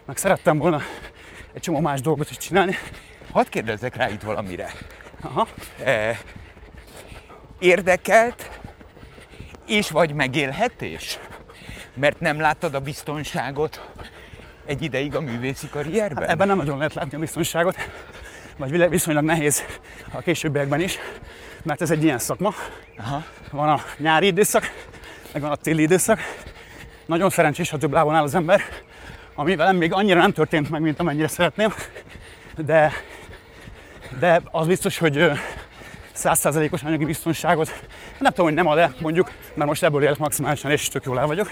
meg 0.06 0.18
szerettem 0.18 0.58
volna 0.58 0.82
egy 1.54 1.62
csomó 1.62 1.80
más 1.80 2.02
dolgot 2.02 2.30
is 2.30 2.38
csinálni. 2.38 2.76
Hadd 3.32 3.50
kérdezzek 3.50 3.96
rá 3.96 4.10
itt 4.10 4.22
valamire. 4.22 4.72
Aha. 5.22 5.48
E, 5.84 6.20
érdekelt 7.60 8.50
és 9.68 9.90
vagy 9.90 10.14
megélhetés? 10.14 11.20
Mert 11.94 12.20
nem 12.20 12.40
láttad 12.40 12.74
a 12.74 12.80
biztonságot 12.80 13.90
egy 14.66 14.82
ideig 14.82 15.16
a 15.16 15.22
művészi 15.22 15.70
karrierben? 15.70 16.30
Ebben 16.30 16.48
nem 16.48 16.58
nagyon 16.58 16.78
lehet 16.78 16.94
látni 16.94 17.16
a 17.16 17.20
biztonságot, 17.20 17.76
vagy 18.58 18.90
viszonylag 18.90 19.24
nehéz 19.24 19.64
a 20.12 20.22
későbbiekben 20.22 20.82
is, 20.82 20.98
mert 21.64 21.82
ez 21.82 21.92
egy 21.92 22.04
ilyen 22.04 22.20
szakma. 22.20 22.54
Aha. 22.98 23.24
Van 23.52 23.70
a 23.70 23.82
nyári 23.98 24.26
időszak, 24.28 24.72
meg 25.34 25.42
van 25.42 25.52
a 25.52 25.56
téli 25.56 25.82
időszak. 25.82 26.20
Nagyon 27.06 27.30
szerencsés, 27.30 27.70
ha 27.70 27.78
több 27.78 27.92
lábon 27.92 28.16
áll 28.16 28.24
az 28.24 28.36
ember, 28.36 28.62
ami 29.36 29.56
velem 29.56 29.76
még 29.76 29.94
annyira 29.94 30.20
nem 30.20 30.32
történt 30.32 30.70
meg, 30.70 30.82
mint 30.82 31.00
amennyire 31.00 31.28
szeretném, 31.28 31.74
de, 32.56 32.92
de 34.20 34.42
az 34.52 34.68
biztos, 34.68 34.98
hogy 34.98 35.32
százszázalékos 36.12 36.84
anyagi 36.84 37.06
biztonságot, 37.06 37.86
nem 38.20 38.32
tudom, 38.32 38.46
hogy 38.46 38.56
nem 38.56 38.68
ad-e, 38.68 38.94
mondjuk, 39.02 39.32
mert 39.54 39.70
most 39.70 39.84
ebből 39.84 40.04
élek 40.04 40.18
maximálisan, 40.18 40.72
és 40.72 40.88
tök 40.88 41.06
jól 41.06 41.20
el 41.20 41.28
vagyok, 41.28 41.52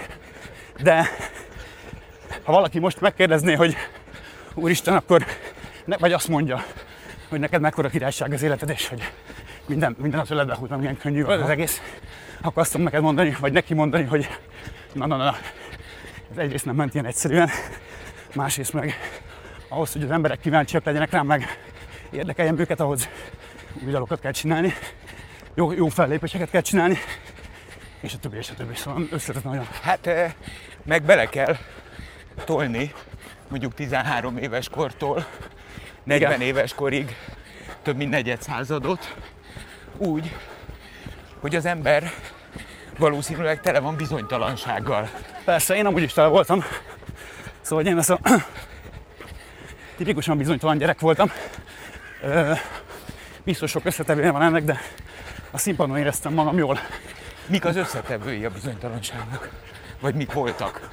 de 0.82 1.08
ha 2.42 2.52
valaki 2.52 2.78
most 2.78 3.00
megkérdezné, 3.00 3.54
hogy 3.54 3.76
úristen, 4.54 4.94
akkor 4.94 5.24
ne, 5.84 5.96
vagy 5.96 6.12
azt 6.12 6.28
mondja, 6.28 6.64
hogy 7.28 7.40
neked 7.40 7.60
mekkora 7.60 7.88
királyság 7.88 8.32
az 8.32 8.42
életed, 8.42 8.70
és 8.70 8.88
hogy 8.88 9.12
minden, 9.66 9.96
minden 9.98 10.20
az 10.20 10.30
öletbe 10.30 10.54
húzom, 10.54 10.78
milyen 10.78 10.96
könnyű 10.96 11.22
az 11.22 11.48
egész, 11.48 11.80
akkor 12.42 12.62
azt 12.62 12.70
tudom 12.70 12.86
neked 12.86 13.02
mondani, 13.02 13.36
vagy 13.40 13.52
neki 13.52 13.74
mondani, 13.74 14.04
hogy 14.04 14.28
na, 14.92 15.06
na, 15.06 15.16
na, 15.16 15.36
ez 16.30 16.36
egyrészt 16.36 16.64
nem 16.64 16.74
ment 16.74 16.94
ilyen 16.94 17.06
egyszerűen, 17.06 17.48
másrészt 18.34 18.72
meg 18.72 18.94
ahhoz, 19.68 19.92
hogy 19.92 20.02
az 20.02 20.10
emberek 20.10 20.40
kíváncsiak 20.40 20.84
legyenek 20.84 21.10
rám, 21.10 21.26
meg 21.26 21.58
érdekeljen 22.10 22.58
őket, 22.58 22.80
ahhoz 22.80 23.08
új 23.84 23.90
dalokat 23.90 24.20
kell 24.20 24.32
csinálni, 24.32 24.72
jó, 25.54 25.72
jó 25.72 25.88
fellépéseket 25.88 26.50
kell 26.50 26.60
csinálni, 26.60 26.98
és 28.00 28.14
a 28.14 28.18
többi, 28.18 28.36
és 28.36 28.50
a 28.50 28.54
többi. 28.54 28.74
Szóval 28.74 29.06
összetett 29.10 29.44
nagyon. 29.44 29.66
Hát 29.82 30.06
e, 30.06 30.34
meg 30.84 31.02
bele 31.02 31.26
kell 31.26 31.56
tolni, 32.44 32.92
mondjuk 33.48 33.74
13 33.74 34.36
éves 34.36 34.68
kortól 34.68 35.26
40 36.04 36.32
Igen. 36.32 36.40
éves 36.40 36.74
korig 36.74 37.16
több 37.82 37.96
mint 37.96 38.10
negyed 38.10 38.42
századot, 38.42 39.14
úgy, 39.96 40.36
hogy 41.42 41.56
az 41.56 41.64
ember 41.64 42.12
valószínűleg 42.98 43.60
tele 43.60 43.80
van 43.80 43.96
bizonytalansággal. 43.96 45.08
Persze, 45.44 45.74
én 45.74 45.86
amúgy 45.86 46.02
is 46.02 46.12
tele 46.12 46.28
voltam. 46.28 46.64
Szóval 47.60 47.84
én 47.84 47.98
ez 47.98 48.10
a 48.10 48.18
tipikusan 49.96 50.36
bizonytalan 50.36 50.78
gyerek 50.78 51.00
voltam. 51.00 51.30
Ö, 52.22 52.52
biztos 53.44 53.70
sok 53.70 53.84
összetevője 53.84 54.30
van 54.30 54.42
ennek, 54.42 54.64
de 54.64 54.80
a 55.50 55.58
színpadon 55.58 55.96
éreztem 55.96 56.32
magam 56.32 56.58
jól. 56.58 56.78
Mik 57.46 57.64
az 57.64 57.76
összetevői 57.76 58.44
a 58.44 58.50
bizonytalanságnak? 58.50 59.50
Vagy 60.00 60.14
mik 60.14 60.32
voltak? 60.32 60.88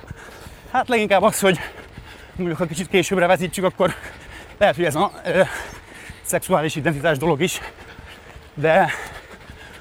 Hát 0.71 0.87
leginkább 0.87 1.21
az, 1.21 1.39
hogy 1.39 1.59
mondjuk 2.35 2.57
ha 2.57 2.65
kicsit 2.65 2.87
későbbre 2.87 3.27
vetítsük, 3.27 3.63
akkor 3.63 3.93
lehet, 4.57 4.75
hogy 4.75 4.85
ez 4.85 4.95
a 4.95 5.11
ö, 5.25 5.41
szexuális 6.21 6.75
identitás 6.75 7.17
dolog 7.17 7.41
is, 7.41 7.59
de 8.53 8.91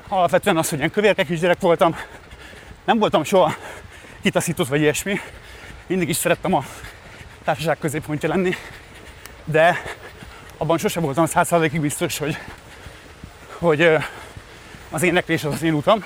alapvetően 0.08 0.56
az, 0.56 0.68
hogy 0.68 0.78
ilyen 0.78 0.90
kövérke 0.90 1.24
kisgyerek 1.24 1.60
voltam, 1.60 1.96
nem 2.84 2.98
voltam 2.98 3.24
soha 3.24 3.54
kitaszított 4.22 4.68
vagy 4.68 4.80
ilyesmi, 4.80 5.20
mindig 5.86 6.08
is 6.08 6.16
szerettem 6.16 6.54
a 6.54 6.64
társaság 7.44 7.78
középpontja 7.78 8.28
lenni, 8.28 8.54
de 9.44 9.82
abban 10.56 10.78
sose 10.78 11.00
voltam 11.00 11.26
százszázalékig 11.26 11.80
biztos, 11.80 12.18
hogy, 12.18 12.38
hogy 13.58 13.96
az 14.90 15.02
éneklés 15.02 15.44
az 15.44 15.54
az 15.54 15.62
én 15.62 15.74
utam, 15.74 16.04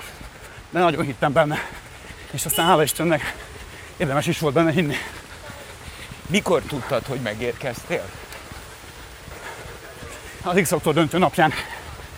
de 0.69 0.79
nagyon 0.79 1.05
hittem 1.05 1.33
benne. 1.33 1.57
És 2.31 2.45
aztán 2.45 2.65
hála 2.65 2.83
Istennek 2.83 3.35
érdemes 3.97 4.27
is 4.27 4.39
volt 4.39 4.53
benne 4.53 4.71
hinni. 4.71 4.95
Mikor 6.27 6.61
tudtad, 6.61 7.05
hogy 7.05 7.19
megérkeztél? 7.19 8.09
Az 10.41 10.59
x 10.61 10.73
döntő 10.93 11.17
napján, 11.17 11.53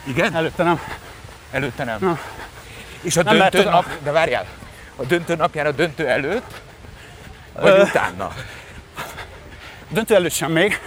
Igen? 0.03 0.35
előtte 0.35 0.63
nem. 0.63 0.79
Előtte 1.55 1.83
nem. 1.83 1.97
Na. 2.00 2.19
És 3.01 3.17
a 3.17 3.24
Nem 3.24 3.38
döntő 3.38 3.57
lehet, 3.57 3.71
nap, 3.74 4.03
de 4.03 4.12
várjál, 4.12 4.45
a 4.95 5.03
döntő 5.03 5.35
napján 5.35 5.65
a 5.65 5.71
döntő 5.71 6.07
előtt, 6.07 6.62
vagy 7.53 7.71
Ö. 7.71 7.81
utána? 7.81 8.33
Döntő 9.89 10.15
előtt 10.15 10.31
sem 10.31 10.51
még, 10.51 10.79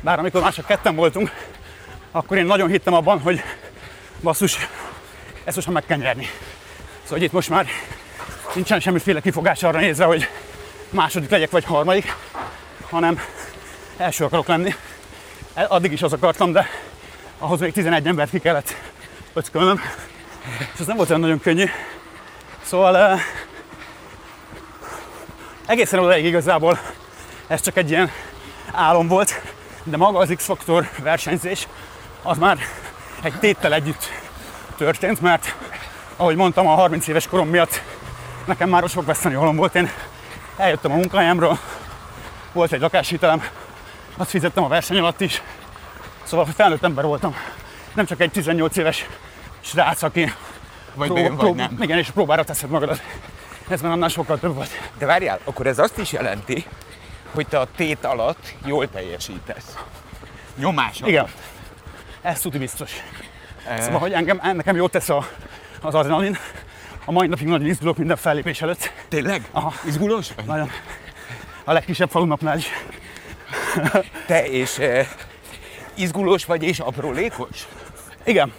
bár 0.00 0.18
amikor 0.18 0.40
már 0.40 0.52
csak 0.52 0.66
ketten 0.66 0.94
voltunk, 0.94 1.30
akkor 2.10 2.36
én 2.36 2.44
nagyon 2.44 2.68
hittem 2.68 2.94
abban, 2.94 3.20
hogy 3.20 3.42
basszus, 4.22 4.68
ezt 5.44 5.56
most 5.56 5.68
meg 5.68 5.84
kell 5.86 5.98
nyerni. 5.98 6.24
Szóval 7.02 7.18
hogy 7.18 7.22
itt 7.22 7.32
most 7.32 7.48
már 7.48 7.66
nincsen 8.54 8.80
semmiféle 8.80 9.20
kifogás 9.20 9.62
arra 9.62 9.80
nézve, 9.80 10.04
hogy 10.04 10.28
második 10.90 11.30
legyek 11.30 11.50
vagy 11.50 11.64
harmadik, 11.64 12.14
hanem 12.90 13.20
első 13.96 14.24
akarok 14.24 14.46
lenni. 14.46 14.74
Addig 15.54 15.92
is 15.92 16.02
az 16.02 16.12
akartam, 16.12 16.52
de 16.52 16.66
ahhoz 17.38 17.60
még 17.60 17.72
11 17.72 18.06
embert 18.06 18.30
ki 18.30 18.38
kellett 18.38 18.74
öckölnöm, 19.32 19.80
és 20.74 20.80
ez 20.80 20.86
nem 20.86 20.96
volt 20.96 21.08
olyan 21.08 21.20
nagyon 21.20 21.40
könnyű. 21.40 21.64
Szóval 22.62 22.96
eh, 22.96 23.20
egészen 25.66 25.98
odaig 25.98 26.24
igazából 26.24 26.78
ez 27.46 27.60
csak 27.60 27.76
egy 27.76 27.90
ilyen 27.90 28.10
álom 28.72 29.08
volt, 29.08 29.40
de 29.82 29.96
maga 29.96 30.18
az 30.18 30.32
X-Faktor 30.36 30.88
versenyzés 31.02 31.68
az 32.22 32.38
már 32.38 32.58
egy 33.22 33.38
téttel 33.38 33.74
együtt 33.74 34.08
történt, 34.76 35.20
mert 35.20 35.54
ahogy 36.16 36.36
mondtam, 36.36 36.66
a 36.66 36.74
30 36.74 37.06
éves 37.06 37.26
korom 37.26 37.48
miatt 37.48 37.82
nekem 38.44 38.68
már 38.68 38.88
sok 38.88 39.06
veszteni 39.06 39.34
halom 39.34 39.56
volt. 39.56 39.74
Én 39.74 39.90
eljöttem 40.56 40.92
a 40.92 40.94
munkahelyemről, 40.94 41.58
volt 42.52 42.72
egy 42.72 42.80
lakáshitelem, 42.80 43.42
azt 44.16 44.30
fizettem 44.30 44.64
a 44.64 44.68
verseny 44.68 44.98
alatt 44.98 45.20
is, 45.20 45.42
szóval 46.22 46.46
felnőtt 46.56 46.84
ember 46.84 47.04
voltam. 47.04 47.36
Nem 47.94 48.06
csak 48.06 48.20
egy 48.20 48.30
18 48.30 48.76
éves 48.76 49.06
srác, 49.60 50.02
aki 50.02 50.32
Vagy 50.94 51.12
bejön, 51.12 51.36
vagy 51.36 51.54
nem. 51.54 51.76
igen, 51.80 51.98
és 51.98 52.10
próbára 52.10 52.44
teszed 52.44 52.70
magadat. 52.70 53.02
Ez 53.68 53.80
már 53.80 53.92
annál 53.92 54.08
sokkal 54.08 54.38
több 54.38 54.54
volt. 54.54 54.70
De 54.98 55.06
várjál, 55.06 55.38
akkor 55.44 55.66
ez 55.66 55.78
azt 55.78 55.98
is 55.98 56.12
jelenti, 56.12 56.66
hogy 57.34 57.46
te 57.46 57.58
a 57.58 57.66
tét 57.76 58.04
alatt 58.04 58.54
jól 58.64 58.90
teljesítesz. 58.90 59.74
Nyomás 60.56 60.96
alatt. 61.00 61.10
Igen. 61.10 61.26
Ez 62.22 62.40
tuti 62.40 62.58
biztos. 62.58 62.92
Eh, 63.68 63.80
Szóval, 63.80 63.98
hogy 63.98 64.12
engem, 64.12 64.40
nekem 64.42 64.76
jót 64.76 64.90
tesz 64.90 65.08
a, 65.08 65.26
az 65.80 65.94
adrenalin. 65.94 66.38
A 67.04 67.12
mai 67.12 67.26
napig 67.26 67.46
nagyon 67.46 67.66
izgulok 67.66 67.96
minden 67.96 68.16
fellépés 68.16 68.62
előtt. 68.62 68.92
Tényleg? 69.08 69.48
Aha. 69.50 69.72
Izgulós 69.86 70.28
vagy? 70.36 70.44
Nagyon. 70.44 70.70
A 71.64 71.72
legkisebb 71.72 72.10
falunapnál 72.10 72.56
is. 72.58 72.66
Te 74.26 74.46
és 74.46 74.78
eh, 74.78 75.06
izgulós 75.94 76.44
vagy 76.44 76.62
és 76.62 76.78
aprólékos? 76.78 77.66
Igen. 78.24 78.52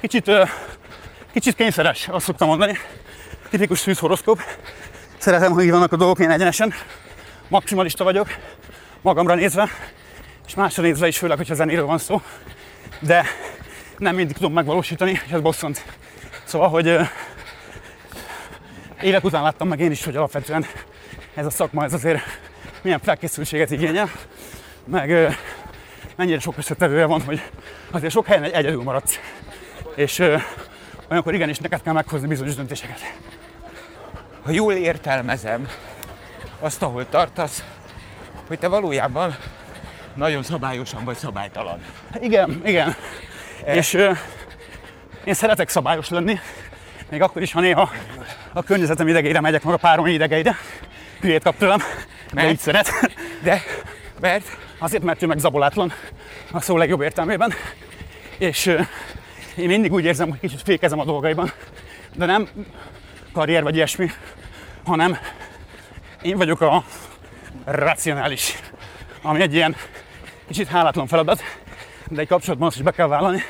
Kicsit, 0.00 0.30
kicsit 1.32 1.54
kényszeres, 1.54 2.08
azt 2.08 2.24
szoktam 2.24 2.48
mondani. 2.48 2.78
Tipikus 3.50 3.78
szűz 3.78 3.98
horoszkóp. 3.98 4.40
Szeretem, 5.18 5.52
hogy 5.52 5.64
így 5.64 5.70
vannak 5.70 5.92
a 5.92 5.96
dolgok 5.96 6.18
ilyen 6.18 6.30
egyenesen. 6.30 6.72
Maximalista 7.48 8.04
vagyok, 8.04 8.28
magamra 9.00 9.34
nézve, 9.34 9.68
és 10.46 10.54
másra 10.54 10.82
nézve 10.82 11.06
is, 11.06 11.18
főleg, 11.18 11.36
hogyha 11.36 11.54
zenéről 11.54 11.86
van 11.86 11.98
szó. 11.98 12.22
De 13.00 13.24
nem 13.98 14.14
mindig 14.14 14.36
tudom 14.36 14.52
megvalósítani, 14.52 15.10
és 15.26 15.32
ez 15.32 15.40
bosszant. 15.40 15.84
Szóval, 16.44 16.68
hogy 16.68 16.98
évek 19.02 19.24
után 19.24 19.42
láttam 19.42 19.68
meg 19.68 19.80
én 19.80 19.90
is, 19.90 20.04
hogy 20.04 20.16
alapvetően 20.16 20.66
ez 21.34 21.46
a 21.46 21.50
szakma, 21.50 21.84
ez 21.84 21.92
azért 21.92 22.20
milyen 22.82 23.00
felkészültséget 23.02 23.70
igényel, 23.70 24.10
meg 24.84 25.36
mennyire 26.16 26.38
sok 26.40 26.58
összetevője 26.58 27.04
van, 27.04 27.22
hogy 27.22 27.42
azért 27.90 28.12
sok 28.12 28.26
helyen 28.26 28.42
egy- 28.42 28.52
egyedül 28.52 28.82
maradsz. 28.82 29.18
És 29.94 30.18
ö, 30.18 30.36
olyankor 31.10 31.34
igenis 31.34 31.58
neked 31.58 31.82
kell 31.82 31.92
meghozni 31.92 32.26
bizonyos 32.26 32.54
döntéseket. 32.54 33.14
Ha 34.42 34.50
jól 34.50 34.72
értelmezem 34.72 35.68
azt, 36.60 36.82
ahol 36.82 37.08
tartasz, 37.08 37.64
hogy 38.46 38.58
te 38.58 38.68
valójában 38.68 39.36
nagyon 40.14 40.42
szabályosan 40.42 41.04
vagy 41.04 41.16
szabálytalan. 41.16 41.82
Igen, 42.20 42.60
igen. 42.64 42.96
És 43.64 43.94
ö, 43.94 44.12
én 45.24 45.34
szeretek 45.34 45.68
szabályos 45.68 46.08
lenni, 46.08 46.38
még 47.10 47.22
akkor 47.22 47.42
is, 47.42 47.52
ha 47.52 47.60
néha 47.60 47.90
a 48.52 48.62
környezetem 48.62 49.08
idegeire 49.08 49.40
megyek, 49.40 49.62
meg 49.62 49.74
a 49.74 49.78
párom 49.78 50.06
idegeire. 50.06 50.56
Hülyét 51.20 51.42
kap 51.42 51.56
tőlem, 51.56 51.78
de 51.78 51.84
Mert? 52.32 52.50
így 52.50 52.58
szeret. 52.58 52.90
De, 53.42 53.62
mert 54.20 54.44
Azért, 54.82 55.02
mert 55.02 55.22
ő 55.22 55.26
meg 55.26 55.38
zabolátlan 55.38 55.92
a 56.52 56.60
szó 56.60 56.76
legjobb 56.76 57.00
értelmében. 57.00 57.52
És 58.38 58.66
ö, 58.66 58.80
én 59.60 59.66
mindig 59.66 59.92
úgy 59.92 60.04
érzem, 60.04 60.28
hogy 60.30 60.40
kicsit 60.40 60.62
fékezem 60.62 60.98
a 60.98 61.04
dolgaiban. 61.04 61.52
De 62.14 62.26
nem 62.26 62.48
karrier 63.32 63.62
vagy 63.62 63.74
ilyesmi, 63.74 64.10
hanem 64.84 65.18
én 66.22 66.36
vagyok 66.36 66.60
a 66.60 66.84
racionális, 67.64 68.58
ami 69.22 69.40
egy 69.40 69.54
ilyen 69.54 69.76
kicsit 70.46 70.68
hálátlan 70.68 71.06
feladat, 71.06 71.42
de 72.08 72.20
egy 72.20 72.28
kapcsolatban 72.28 72.68
azt 72.68 72.76
is 72.76 72.82
be 72.82 72.90
kell 72.90 73.06
vállalni, 73.06 73.42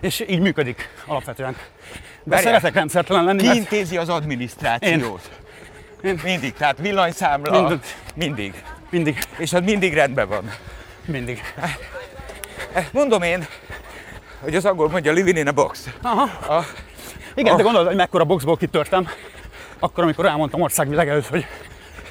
és 0.00 0.24
így 0.28 0.40
működik 0.40 0.88
alapvetően. 1.06 1.52
De 1.52 2.34
Várjál. 2.34 2.42
szeretek 2.52 2.74
rendszertelen 2.74 3.24
lenni, 3.24 3.42
Ki 3.50 3.56
intézi 3.56 3.96
az 3.96 4.08
adminisztrációt? 4.08 5.30
Én. 6.02 6.20
Mindig, 6.24 6.52
tehát 6.52 6.78
villanyszámla, 6.78 7.50
Mindent. 7.60 7.96
mindig. 8.14 8.62
mindig, 8.90 9.18
És 9.38 9.52
az 9.52 9.60
mindig 9.64 9.94
rendben 9.94 10.28
van. 10.28 10.50
mindig. 11.04 11.40
Mondom 12.92 13.22
én, 13.22 13.46
hogy 14.40 14.54
az 14.54 14.64
angol 14.64 14.88
mondja 14.88 15.12
living 15.12 15.36
in 15.36 15.48
a 15.48 15.52
box. 15.52 15.88
Aha. 16.02 16.54
A, 16.56 16.64
Igen, 17.34 17.56
de 17.56 17.58
Ah. 17.58 17.62
gondolod, 17.62 17.86
hogy 17.86 17.96
mekkora 17.96 18.24
boxból 18.24 18.56
kitörtem, 18.56 19.08
akkor, 19.78 20.04
amikor 20.04 20.26
elmondtam 20.26 20.60
országvilág 20.60 21.08
előtt, 21.08 21.26
hogy 21.26 21.46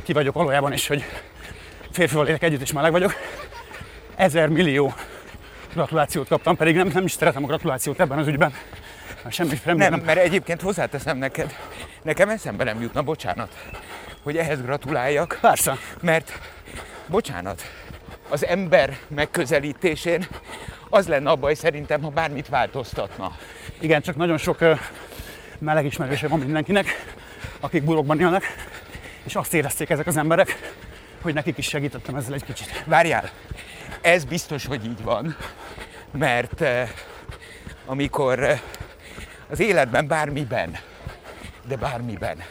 ki 0.04 0.14
vagyok 0.14 0.34
valójában, 0.34 0.72
és 0.72 0.88
hogy 0.88 1.04
férfival 1.92 2.28
élek 2.28 2.44
együtt, 2.44 2.62
és 2.62 2.72
meleg 2.74 2.92
vagyok. 2.92 3.14
Ezer 4.16 4.48
millió 4.50 4.94
gratulációt 5.74 6.28
kaptam, 6.28 6.56
pedig 6.56 6.76
nem, 6.76 6.90
nem 6.94 7.04
is 7.04 7.12
szeretem 7.12 7.44
a 7.44 7.48
gratulációt 7.48 8.00
ebben 8.00 8.18
az 8.18 8.28
ügyben. 8.28 8.54
Semmi 9.30 9.60
nem, 9.64 9.78
nem. 9.78 10.00
mert 10.00 10.20
egyébként 10.20 10.62
hozzáteszem 10.62 11.18
neked, 11.18 11.56
nekem 12.02 12.30
eszembe 12.30 12.64
nem 12.64 12.82
jutna, 12.82 13.02
bocsánat, 13.02 13.56
hogy 14.24 14.38
ehhez 14.38 14.62
gratuláljak, 14.62 15.38
Persze. 15.42 15.78
mert, 16.02 16.40
bocsánat, 17.08 17.62
az 18.30 18.46
ember 18.46 18.98
megközelítésén 19.08 20.28
az 20.90 21.08
lenne 21.08 21.30
a 21.30 21.36
baj 21.36 21.54
szerintem, 21.54 22.02
ha 22.02 22.10
bármit 22.10 22.50
változtatna. 22.50 23.38
Igen, 23.80 24.02
csak 24.02 24.16
nagyon 24.16 24.38
sok 24.38 24.62
ö, 24.62 24.74
meleg 25.60 25.86
ismerőse 25.86 26.28
van 26.28 26.40
mindenkinek, 26.40 27.16
akik 27.60 27.84
burokban 27.84 28.20
élnek, 28.20 28.44
és 29.24 29.36
azt 29.36 29.54
érezték 29.54 29.90
ezek 29.90 30.08
az 30.08 30.18
emberek, 30.18 30.74
hogy 31.22 31.34
nekik 31.34 31.58
is 31.58 31.68
segítettem 31.68 32.16
ezzel 32.16 32.34
egy 32.34 32.44
kicsit. 32.44 32.84
Várjál, 32.86 33.30
ez 34.02 34.24
biztos, 34.24 34.66
hogy 34.66 34.86
így 34.86 35.04
van, 35.04 35.36
mert 36.12 36.62
eh, 36.62 36.90
amikor 37.86 38.44
eh, 38.44 38.62
az 39.50 39.60
életben 39.60 40.08
bármiben, 40.08 40.78
de 41.68 41.76
bármiben 41.76 42.44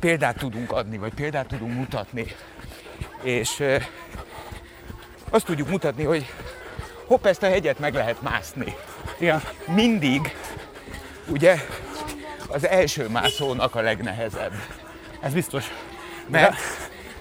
példát 0.00 0.36
tudunk 0.36 0.72
adni, 0.72 0.98
vagy 0.98 1.14
példát 1.14 1.46
tudunk 1.46 1.74
mutatni, 1.74 2.26
és 3.22 3.60
eh, 3.60 3.86
azt 5.30 5.44
tudjuk 5.44 5.68
mutatni, 5.68 6.04
hogy 6.04 6.26
hopp, 7.10 7.26
ezt 7.26 7.42
a 7.42 7.46
hegyet 7.46 7.78
meg 7.78 7.94
lehet 7.94 8.22
mászni. 8.22 8.76
Igen, 9.18 9.42
Mindig, 9.66 10.36
ugye, 11.28 11.56
az 12.48 12.66
első 12.66 13.08
mászónak 13.08 13.74
a 13.74 13.80
legnehezebb, 13.80 14.52
ez 15.20 15.32
biztos. 15.32 15.64
mert 16.26 16.54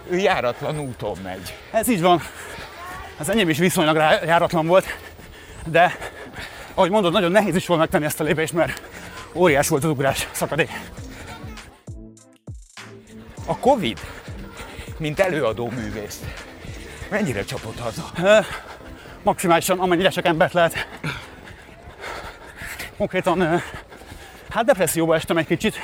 ő 0.10 0.18
járatlan 0.18 0.80
úton 0.80 1.18
megy. 1.24 1.54
Ez 1.72 1.88
így 1.88 2.02
van. 2.02 2.22
Az 3.18 3.30
enyém 3.30 3.50
is 3.50 3.58
viszonylag 3.58 3.96
járatlan 4.26 4.68
volt, 4.68 4.86
de 5.66 5.98
ahogy 6.74 6.90
mondod, 6.90 7.12
nagyon 7.12 7.32
nehéz 7.32 7.56
is 7.56 7.68
volt 7.68 7.80
megtenni 7.80 8.06
ezt 8.06 8.20
a 8.20 8.24
lépést, 8.24 8.54
mert 8.54 8.82
óriás 9.34 9.68
volt 9.68 9.84
az 9.84 9.90
ugrás, 9.90 10.28
szakadék. 10.32 10.70
A 13.46 13.58
Covid, 13.58 14.00
mint 14.98 15.20
előadó 15.20 15.70
művész, 15.70 16.24
mennyire 17.10 17.44
csapott 17.44 17.80
haza? 17.80 18.12
Maximálisan, 19.24 19.80
amennyire 19.80 20.10
csak 20.10 20.26
embert 20.26 20.54
lehet. 20.54 20.88
Konkrétan, 22.98 23.62
hát 24.50 24.66
depresszióba 24.66 25.16
estem 25.16 25.38
egy 25.38 25.48
kicsit. 25.48 25.80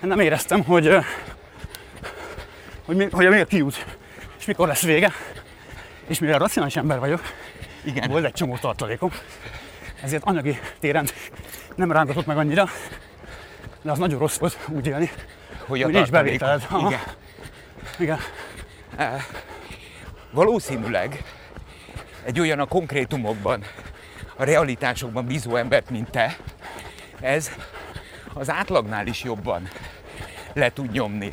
Nem 0.00 0.20
éreztem, 0.20 0.64
hogy, 0.64 0.96
hogy, 2.84 2.96
mi, 2.96 3.08
hogy 3.10 3.28
miért 3.28 3.48
kiút, 3.48 3.86
és 4.38 4.44
mikor 4.44 4.68
lesz 4.68 4.82
vége. 4.82 5.12
És 6.06 6.18
mivel 6.18 6.38
racionális 6.38 6.76
ember 6.76 6.98
vagyok, 6.98 7.22
Igen. 7.84 8.10
volt 8.10 8.24
egy 8.24 8.32
csomó 8.32 8.56
tartalékom, 8.56 9.10
ezért 10.02 10.24
anyagi 10.24 10.58
téren 10.80 11.08
nem 11.74 11.92
rángatott 11.92 12.26
meg 12.26 12.36
annyira, 12.36 12.68
de 13.82 13.90
az 13.90 13.98
nagyon 13.98 14.18
rossz 14.18 14.36
volt 14.36 14.58
úgy 14.68 14.86
élni. 14.86 15.10
hogy 15.66 15.80
a 15.80 15.84
hogy 15.84 15.94
nincs 15.94 16.10
bevételed. 16.10 16.66
Igen. 16.86 17.00
Igen, 17.98 18.18
Valószínűleg 20.30 21.24
egy 22.24 22.40
olyan 22.40 22.58
a 22.58 22.66
konkrétumokban, 22.66 23.64
a 24.36 24.44
realitásokban 24.44 25.26
bízó 25.26 25.56
embert, 25.56 25.90
mint 25.90 26.10
te, 26.10 26.36
ez 27.20 27.50
az 28.34 28.50
átlagnál 28.50 29.06
is 29.06 29.22
jobban 29.22 29.68
le 30.52 30.70
tud 30.72 30.92
nyomni. 30.92 31.30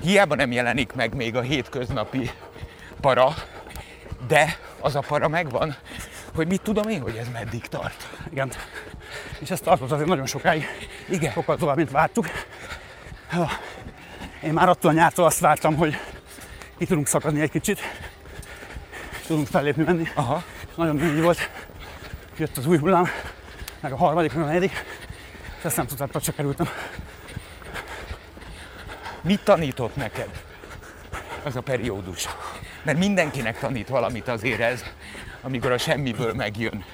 Hiába 0.00 0.34
nem 0.34 0.52
jelenik 0.52 0.92
meg 0.92 1.14
még 1.14 1.36
a 1.36 1.40
hétköznapi 1.40 2.30
para, 3.00 3.34
de 4.26 4.58
az 4.80 4.94
a 4.94 5.00
para 5.00 5.28
megvan, 5.28 5.76
hogy 6.34 6.46
mit 6.46 6.62
tudom 6.62 6.88
én, 6.88 7.00
hogy 7.00 7.16
ez 7.16 7.28
meddig 7.32 7.66
tart. 7.66 8.08
igen. 8.30 8.52
És 9.38 9.50
ez 9.50 9.60
tartott 9.60 9.90
azért 9.90 10.08
nagyon 10.08 10.26
sokáig, 10.26 10.64
Igen. 11.08 11.32
sokkal 11.32 11.56
tovább, 11.56 11.76
mint 11.76 11.90
vártuk. 11.90 12.26
Én 14.42 14.52
már 14.52 14.68
attól 14.68 14.90
a 14.90 14.94
nyártól 14.94 15.24
azt 15.24 15.38
vártam, 15.38 15.76
hogy 15.76 15.96
ki 16.78 16.86
tudunk 16.86 17.06
szakadni 17.06 17.40
egy 17.40 17.50
kicsit, 17.50 17.80
tudunk 19.26 19.46
fellépni 19.46 19.82
menni. 19.82 20.08
Aha. 20.14 20.42
Nagyon 20.74 20.96
mély 20.96 21.20
volt. 21.20 21.50
Jött 22.36 22.56
az 22.56 22.66
új 22.66 22.78
hullám, 22.78 23.08
meg 23.80 23.92
a 23.92 23.96
harmadik, 23.96 24.32
meg 24.34 24.44
a 24.44 24.46
negyedik, 24.46 24.84
és 25.58 25.64
ezt 25.64 25.76
nem 25.76 25.86
tudtam, 25.86 26.20
csak 26.20 26.34
kerültem. 26.34 26.68
Mit 29.20 29.44
tanított 29.44 29.96
neked 29.96 30.28
az 31.42 31.56
a 31.56 31.60
periódus? 31.60 32.28
Mert 32.82 32.98
mindenkinek 32.98 33.58
tanít 33.58 33.88
valamit 33.88 34.28
azért 34.28 34.60
ez, 34.60 34.82
amikor 35.42 35.72
a 35.72 35.78
semmiből 35.78 36.34
megjön. 36.34 36.84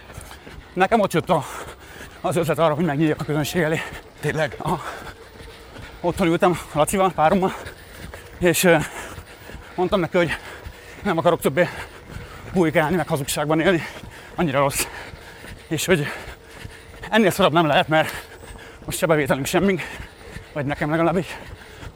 Nekem 0.73 1.01
ott 1.01 1.13
jött 1.13 1.31
a, 1.31 1.45
az 2.21 2.37
ötlet 2.37 2.59
arra, 2.59 2.75
hogy 2.75 2.85
megnyíljak 2.85 3.21
a 3.21 3.25
közönség 3.25 3.63
elé. 3.63 3.81
Tényleg? 4.21 4.57
Otthon 6.01 6.27
ültem 6.27 6.59
a 6.73 6.79
Lacival, 6.79 7.13
párommal, 7.13 7.55
és 8.39 8.69
mondtam 9.75 10.01
neki, 10.01 10.17
hogy 10.17 10.37
nem 11.03 11.19
akarok 11.19 11.41
többé 11.41 11.69
bujkálni, 12.53 12.97
meg 12.97 13.09
hazugságban 13.09 13.61
élni, 13.61 13.83
annyira 14.35 14.59
rossz. 14.59 14.87
És 15.69 15.85
hogy 15.85 16.07
ennél 17.11 17.31
szorabb 17.31 17.53
nem 17.53 17.67
lehet, 17.67 17.89
mert 17.89 18.27
most 18.85 18.99
se 18.99 19.07
bevételünk 19.07 19.47
semmink, 19.47 19.83
vagy 20.53 20.67
nekem 20.67 20.91
legalábbis. 20.91 21.27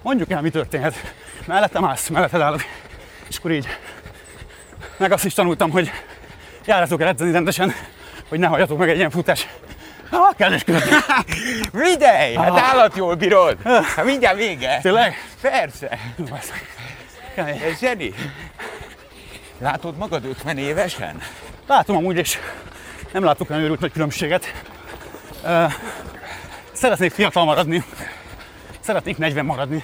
Mondjuk 0.03 0.31
el, 0.31 0.40
mi 0.40 0.51
történhet. 0.51 1.14
Mellettem 1.47 1.85
állsz, 1.85 2.09
melletted 2.09 2.40
állok. 2.40 2.64
És 3.29 3.37
akkor 3.37 3.51
így. 3.51 3.67
Meg 4.97 5.12
azt 5.12 5.25
is 5.25 5.35
tanultam, 5.35 5.71
hogy 5.71 5.90
járjatok 6.64 7.01
el 7.01 7.09
edzeni 7.09 7.33
rendesen, 7.33 7.75
hogy 8.29 8.38
ne 8.38 8.47
halljatok 8.47 8.79
meg 8.79 8.88
egy 8.88 8.97
ilyen 8.97 9.11
futás. 9.11 9.47
Is 10.55 10.64
között. 10.64 10.85
Vigyelj! 11.73 12.35
Hát 12.45 12.59
állat 12.59 12.97
jól 12.97 13.14
bírod! 13.14 13.57
Hát 13.97 14.05
mindjárt 14.05 14.37
vége! 14.37 14.79
Tényleg? 14.83 15.14
Persze! 15.40 15.99
Ez 17.37 17.79
zseni! 17.79 18.14
Látod 19.64 19.96
magad 19.96 20.24
50 20.24 20.59
évesen? 20.59 21.20
Látom 21.66 21.96
amúgy, 21.96 22.16
és 22.16 22.38
nem 23.12 23.24
látok 23.24 23.50
olyan 23.50 23.62
őrült 23.62 23.81
nagy 23.81 23.92
különbséget. 23.92 24.53
Ö, 25.44 25.64
Szeretnék 26.72 27.12
fiatal 27.12 27.44
maradni. 27.44 27.85
Szeretnék 28.81 29.16
40 29.18 29.44
maradni. 29.44 29.83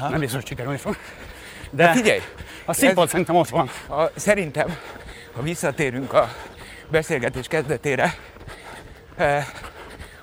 Nem 0.00 0.18
biztos, 0.18 0.38
hogy 0.40 0.46
sikerülni 0.46 0.78
fog. 0.78 0.96
De 1.70 1.92
Figyelj! 1.92 2.20
a 2.64 2.72
színpad 2.72 3.04
ez- 3.04 3.10
szerintem 3.10 3.36
ott 3.36 3.48
van. 3.48 3.70
A, 3.88 4.10
szerintem, 4.14 4.76
ha 5.34 5.42
visszatérünk 5.42 6.12
a 6.12 6.32
beszélgetés 6.90 7.46
kezdetére, 7.46 8.14
eh, 9.16 9.46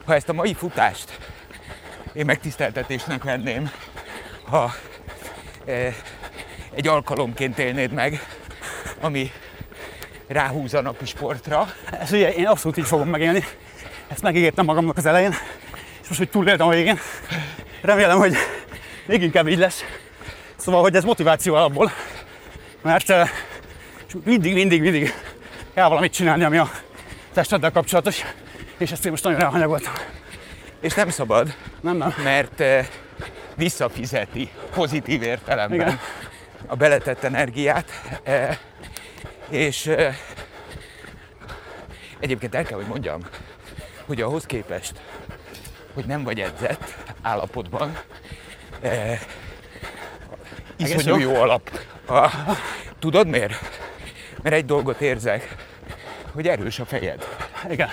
ha 0.06 0.14
ezt 0.16 0.30
a 0.30 0.34
mai 0.34 0.54
futást 0.54 1.20
én 2.14 2.26
megtiszteltetésnek 2.26 3.24
venném, 3.24 3.72
ha 4.50 4.74
eh, 5.66 5.96
egy 6.74 6.88
alkalomként 6.88 7.60
élnéd 7.60 7.92
meg, 7.92 8.22
ami 9.02 9.32
ráhúz 10.28 10.74
a 10.74 10.82
napi 10.82 11.06
sportra, 11.06 11.68
Ezt 12.00 12.12
ugye 12.12 12.34
én 12.34 12.48
abszolút 12.48 12.78
így 12.78 12.86
fogom 12.86 13.10
megélni. 13.10 13.44
Ezt 14.08 14.22
megígértem 14.22 14.66
magamnak 14.66 14.98
az 14.98 15.06
elején. 15.06 15.32
És 16.02 16.08
most, 16.08 16.18
hogy 16.20 16.30
túléltem 16.30 16.68
a 16.68 16.72
végén, 16.72 17.00
remélem, 17.82 18.18
hogy 18.18 18.36
még 19.06 19.22
inkább 19.22 19.48
így 19.48 19.58
lesz. 19.58 19.84
Szóval, 20.56 20.82
hogy 20.82 20.96
ez 20.96 21.04
motiváció 21.04 21.54
alapból. 21.56 21.92
Mert 22.82 23.10
eh, 23.10 23.30
mindig, 24.24 24.54
mindig, 24.54 24.82
mindig 24.82 25.14
kell 25.74 25.88
valamit 25.88 26.14
csinálni, 26.14 26.44
ami 26.44 26.58
a 26.58 26.70
testeddel 27.34 27.72
kapcsolatos. 27.72 28.22
És 28.78 28.92
ezt 28.92 29.06
én 29.06 29.12
most 29.12 29.24
nagyon 29.24 29.42
elhanyagoltam. 29.42 29.94
és 30.82 30.94
nem 30.94 31.10
szabad, 31.10 31.56
Nem, 31.82 31.98
nem. 31.98 32.14
mert 32.24 32.60
eh, 32.60 32.88
visszafizeti 33.56 34.50
pozitív 34.74 35.22
értelemben 35.22 35.80
Igen. 35.80 36.00
a 36.66 36.76
beletett 36.76 37.24
energiát. 37.24 37.86
Eh, 38.24 38.58
És 39.50 39.92
egyébként 42.20 42.56
el 42.56 42.64
kell, 42.64 42.78
hogy 42.78 42.88
mondjam, 42.88 43.22
hogy 44.06 44.22
ahhoz 44.22 44.46
képest, 44.46 44.94
hogy 45.94 46.06
nem 46.06 46.24
vagy 46.24 46.40
edzett 46.40 46.96
állapotban, 47.22 47.98
eh, 48.82 49.20
iszonyú 50.76 51.20
jó. 51.20 51.32
jó 51.32 51.42
alap. 51.42 51.80
A, 52.08 52.30
tudod 53.00 53.28
miért? 53.28 53.54
Mert 54.42 54.56
egy 54.56 54.66
dolgot 54.66 55.02
érzek, 55.02 55.56
hogy 56.32 56.48
erős 56.48 56.80
a 56.80 56.86
fejed. 56.86 57.28
Igen. 57.70 57.90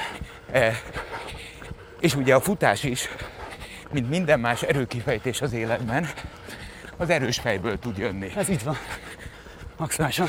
E, 0.53 0.81
és 2.01 2.15
ugye 2.15 2.35
a 2.35 2.41
futás 2.41 2.83
is, 2.83 3.09
mint 3.91 4.09
minden 4.09 4.41
más 4.41 4.63
erőkifejtés 4.63 5.41
az 5.41 5.53
életben, 5.53 6.09
az 6.97 7.11
erős 7.11 7.39
fejből 7.39 7.79
tud 7.79 7.99
jönni. 7.99 8.33
Ez 8.37 8.49
így 8.49 8.65
van. 8.65 8.77
Maximálisan. 9.77 10.29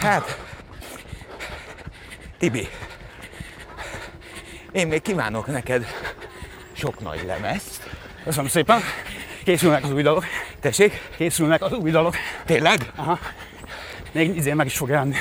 Hát, 0.00 0.38
Tibi, 2.38 2.68
én 4.72 4.86
még 4.86 5.02
kívánok 5.02 5.46
neked 5.46 5.86
sok 6.72 7.00
nagy 7.00 7.24
lemezt. 7.26 7.90
Köszönöm 8.24 8.48
szépen. 8.48 8.80
Készülnek 9.44 9.84
az 9.84 9.92
új 9.92 10.02
dalok. 10.02 10.24
Tessék, 10.60 11.08
Készülnek 11.16 11.62
az 11.62 11.72
új 11.72 11.90
dalok. 11.90 12.14
tényleg? 12.44 12.92
Aha. 12.96 13.18
Még 14.12 14.36
izén 14.36 14.56
meg 14.56 14.66
is 14.66 14.76
fog 14.76 14.88
jelenni 14.88 15.16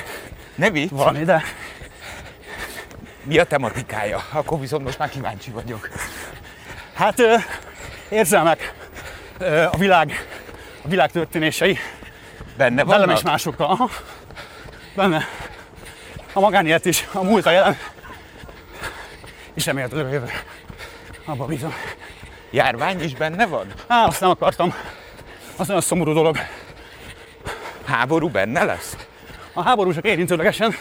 Ne 0.56 0.70
vicc, 0.72 0.90
valami, 0.90 1.24
de 1.24 1.44
mi 3.24 3.38
a 3.38 3.44
tematikája? 3.44 4.24
Akkor 4.32 4.60
viszont 4.60 4.84
most 4.84 4.98
már 4.98 5.10
kíváncsi 5.10 5.52
vagyok. 5.52 5.90
hát 6.94 7.20
ö, 7.20 7.36
érzelmek, 8.10 8.74
ö, 9.40 9.64
a 9.72 9.78
világ, 9.78 10.28
a 10.82 10.88
világ 10.88 11.12
történései, 11.12 11.78
Benne 12.58 12.84
velem 12.86 13.00
vannak? 13.00 13.18
és 13.18 13.24
másokkal. 13.24 13.68
Aha. 13.68 13.90
Benne. 14.96 15.26
A 16.34 16.40
magánélet 16.40 16.86
is, 16.86 17.08
a 17.14 17.24
múlt, 17.24 17.46
a 17.46 17.52
jelen. 17.52 17.78
És 19.54 19.66
remélhetőleg 19.66 20.06
a 20.06 20.10
jövő. 20.10 20.30
Abba 21.26 21.46
bízom. 21.46 21.74
Járvány 22.52 23.04
is 23.04 23.14
benne 23.14 23.46
van? 23.46 23.74
Á, 23.88 24.06
azt 24.06 24.22
nem 24.22 24.30
akartam. 24.30 24.74
Az 25.58 25.68
nagyon 25.68 25.82
szomorú 25.82 26.14
dolog. 26.14 26.38
Háború 27.86 28.30
benne 28.30 28.64
lesz? 28.64 28.98
A 29.54 29.62
háború 29.62 29.94
csak 29.94 30.06
érintőlegesen. 30.06 30.76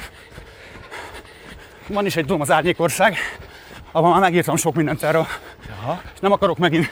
Van 1.87 2.07
is 2.07 2.17
egy 2.17 2.25
tudom, 2.25 2.41
az 2.41 2.51
Árnyékország, 2.51 3.17
ahol 3.93 4.11
már 4.11 4.21
megírtam 4.21 4.57
sok 4.57 4.75
mindent 4.75 5.03
erről. 5.03 5.27
Aha. 5.81 6.01
És 6.15 6.21
nem 6.21 6.33
akarok 6.33 6.59
megint 6.59 6.89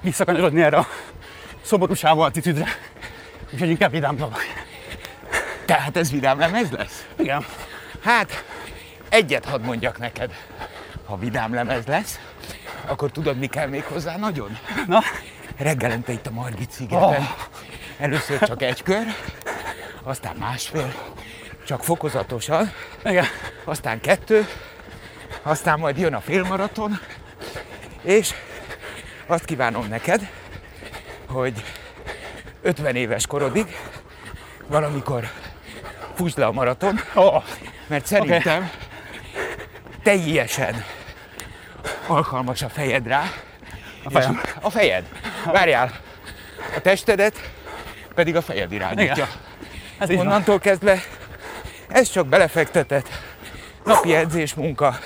visszakanyarodni 0.00 0.62
erre 0.62 0.76
a 0.76 0.86
szomorúságú 1.62 2.20
attitűdre. 2.20 2.66
Úgyhogy 3.52 3.68
inkább 3.68 3.90
vidám 3.90 4.16
dolog. 4.16 4.36
Tehát 5.66 5.96
ez 5.96 6.10
vidám 6.10 6.38
lemez 6.38 6.70
lesz? 6.70 7.06
Igen. 7.16 7.44
Hát, 8.02 8.44
egyet 9.08 9.44
hadd 9.44 9.60
mondjak 9.60 9.98
neked. 9.98 10.30
Ha 11.04 11.16
vidám 11.16 11.54
lemez 11.54 11.86
lesz, 11.86 12.20
akkor 12.86 13.10
tudod, 13.10 13.38
mi 13.38 13.46
kell 13.46 13.68
még 13.68 13.84
hozzá 13.84 14.16
nagyon? 14.16 14.58
Na, 14.86 15.00
Reggelente 15.56 16.12
itt 16.12 16.26
a 16.26 16.30
Margit 16.30 16.70
szigeten. 16.70 17.20
Oh. 17.20 17.26
Először 17.98 18.38
csak 18.38 18.62
egy 18.62 18.82
kör, 18.82 19.04
aztán 20.02 20.36
másfél, 20.36 20.92
csak 21.66 21.84
fokozatosan, 21.84 22.72
igen. 23.04 23.24
aztán 23.64 24.00
kettő, 24.00 24.46
aztán 25.42 25.78
majd 25.78 25.98
jön 25.98 26.14
a 26.14 26.20
félmaraton, 26.20 27.00
és 28.02 28.34
azt 29.26 29.44
kívánom 29.44 29.88
neked, 29.88 30.30
hogy 31.26 31.64
50 32.62 32.96
éves 32.96 33.26
korodig 33.26 33.76
valamikor 34.66 35.30
fussd 36.16 36.38
le 36.38 36.46
a 36.46 36.52
maraton, 36.52 37.00
Oh, 37.14 37.42
mert 37.86 38.06
szerintem 38.06 38.70
teljesen 40.02 40.84
alkalmas 42.06 42.62
a 42.62 42.68
fejed 42.68 43.06
rá. 43.06 43.22
a 44.04 44.10
fejem. 44.10 44.40
A 44.60 44.70
fejed. 44.70 45.04
Várjál. 45.44 45.90
A 46.76 46.80
testedet 46.80 47.50
pedig 48.14 48.36
a 48.36 48.42
fejed 48.42 48.72
irányítja. 48.72 49.12
Igen. 49.12 49.28
Ez. 49.98 50.10
Onnantól 50.10 50.58
kezdve 50.58 51.02
ez 51.88 52.10
csak 52.10 52.26
belefektetett 52.26 53.08
napi 53.84 54.14
edzés 54.14 54.54
munka, 54.54 54.98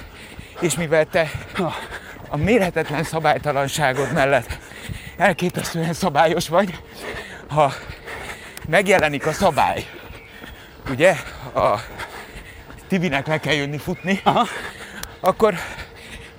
és 0.61 0.75
mivel 0.75 1.05
te 1.07 1.31
a 2.29 2.37
mérhetetlen 2.37 3.05
szabálytalanságod 3.05 4.13
mellett 4.13 4.59
elképesztően 5.17 5.93
szabályos 5.93 6.49
vagy, 6.49 6.79
ha 7.49 7.73
megjelenik 8.69 9.27
a 9.27 9.33
szabály, 9.33 9.87
ugye, 10.91 11.15
a 11.55 11.79
Tibinek 12.89 13.27
le 13.27 13.41
kell 13.41 13.55
jönni 13.55 13.79
futni, 13.79 14.21
Aha. 14.23 14.47
akkor 15.21 15.55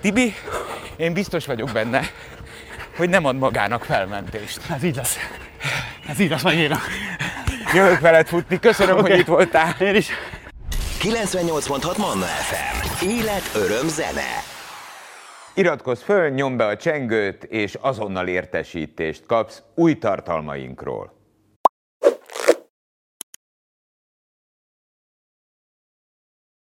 Tibi, 0.01 0.33
én 0.95 1.13
biztos 1.13 1.45
vagyok 1.45 1.71
benne, 1.71 2.01
hogy 2.97 3.09
nem 3.09 3.25
ad 3.25 3.37
magának 3.37 3.83
felmentést. 3.83 4.59
Ez 4.69 4.83
így 4.83 4.95
lesz. 4.95 5.17
Ez 6.07 6.19
így 6.19 6.29
lesz, 6.29 6.43
megírom. 6.43 6.79
Jövök 7.73 7.99
veled 7.99 8.27
futni, 8.27 8.59
köszönöm, 8.59 8.97
Oké. 8.97 9.09
hogy 9.09 9.19
itt 9.19 9.25
voltál. 9.25 9.75
Én 9.79 9.95
is. 9.95 10.09
98.6 11.01 11.97
Manna 11.97 12.25
FM. 12.25 13.05
Élet, 13.05 13.51
öröm, 13.55 13.87
zene. 13.87 14.43
Iratkozz 15.53 16.01
föl, 16.01 16.29
nyomd 16.29 16.57
be 16.57 16.65
a 16.65 16.77
csengőt, 16.77 17.43
és 17.43 17.77
azonnal 17.81 18.27
értesítést 18.27 19.25
kapsz 19.25 19.61
új 19.75 19.97
tartalmainkról. 19.97 21.20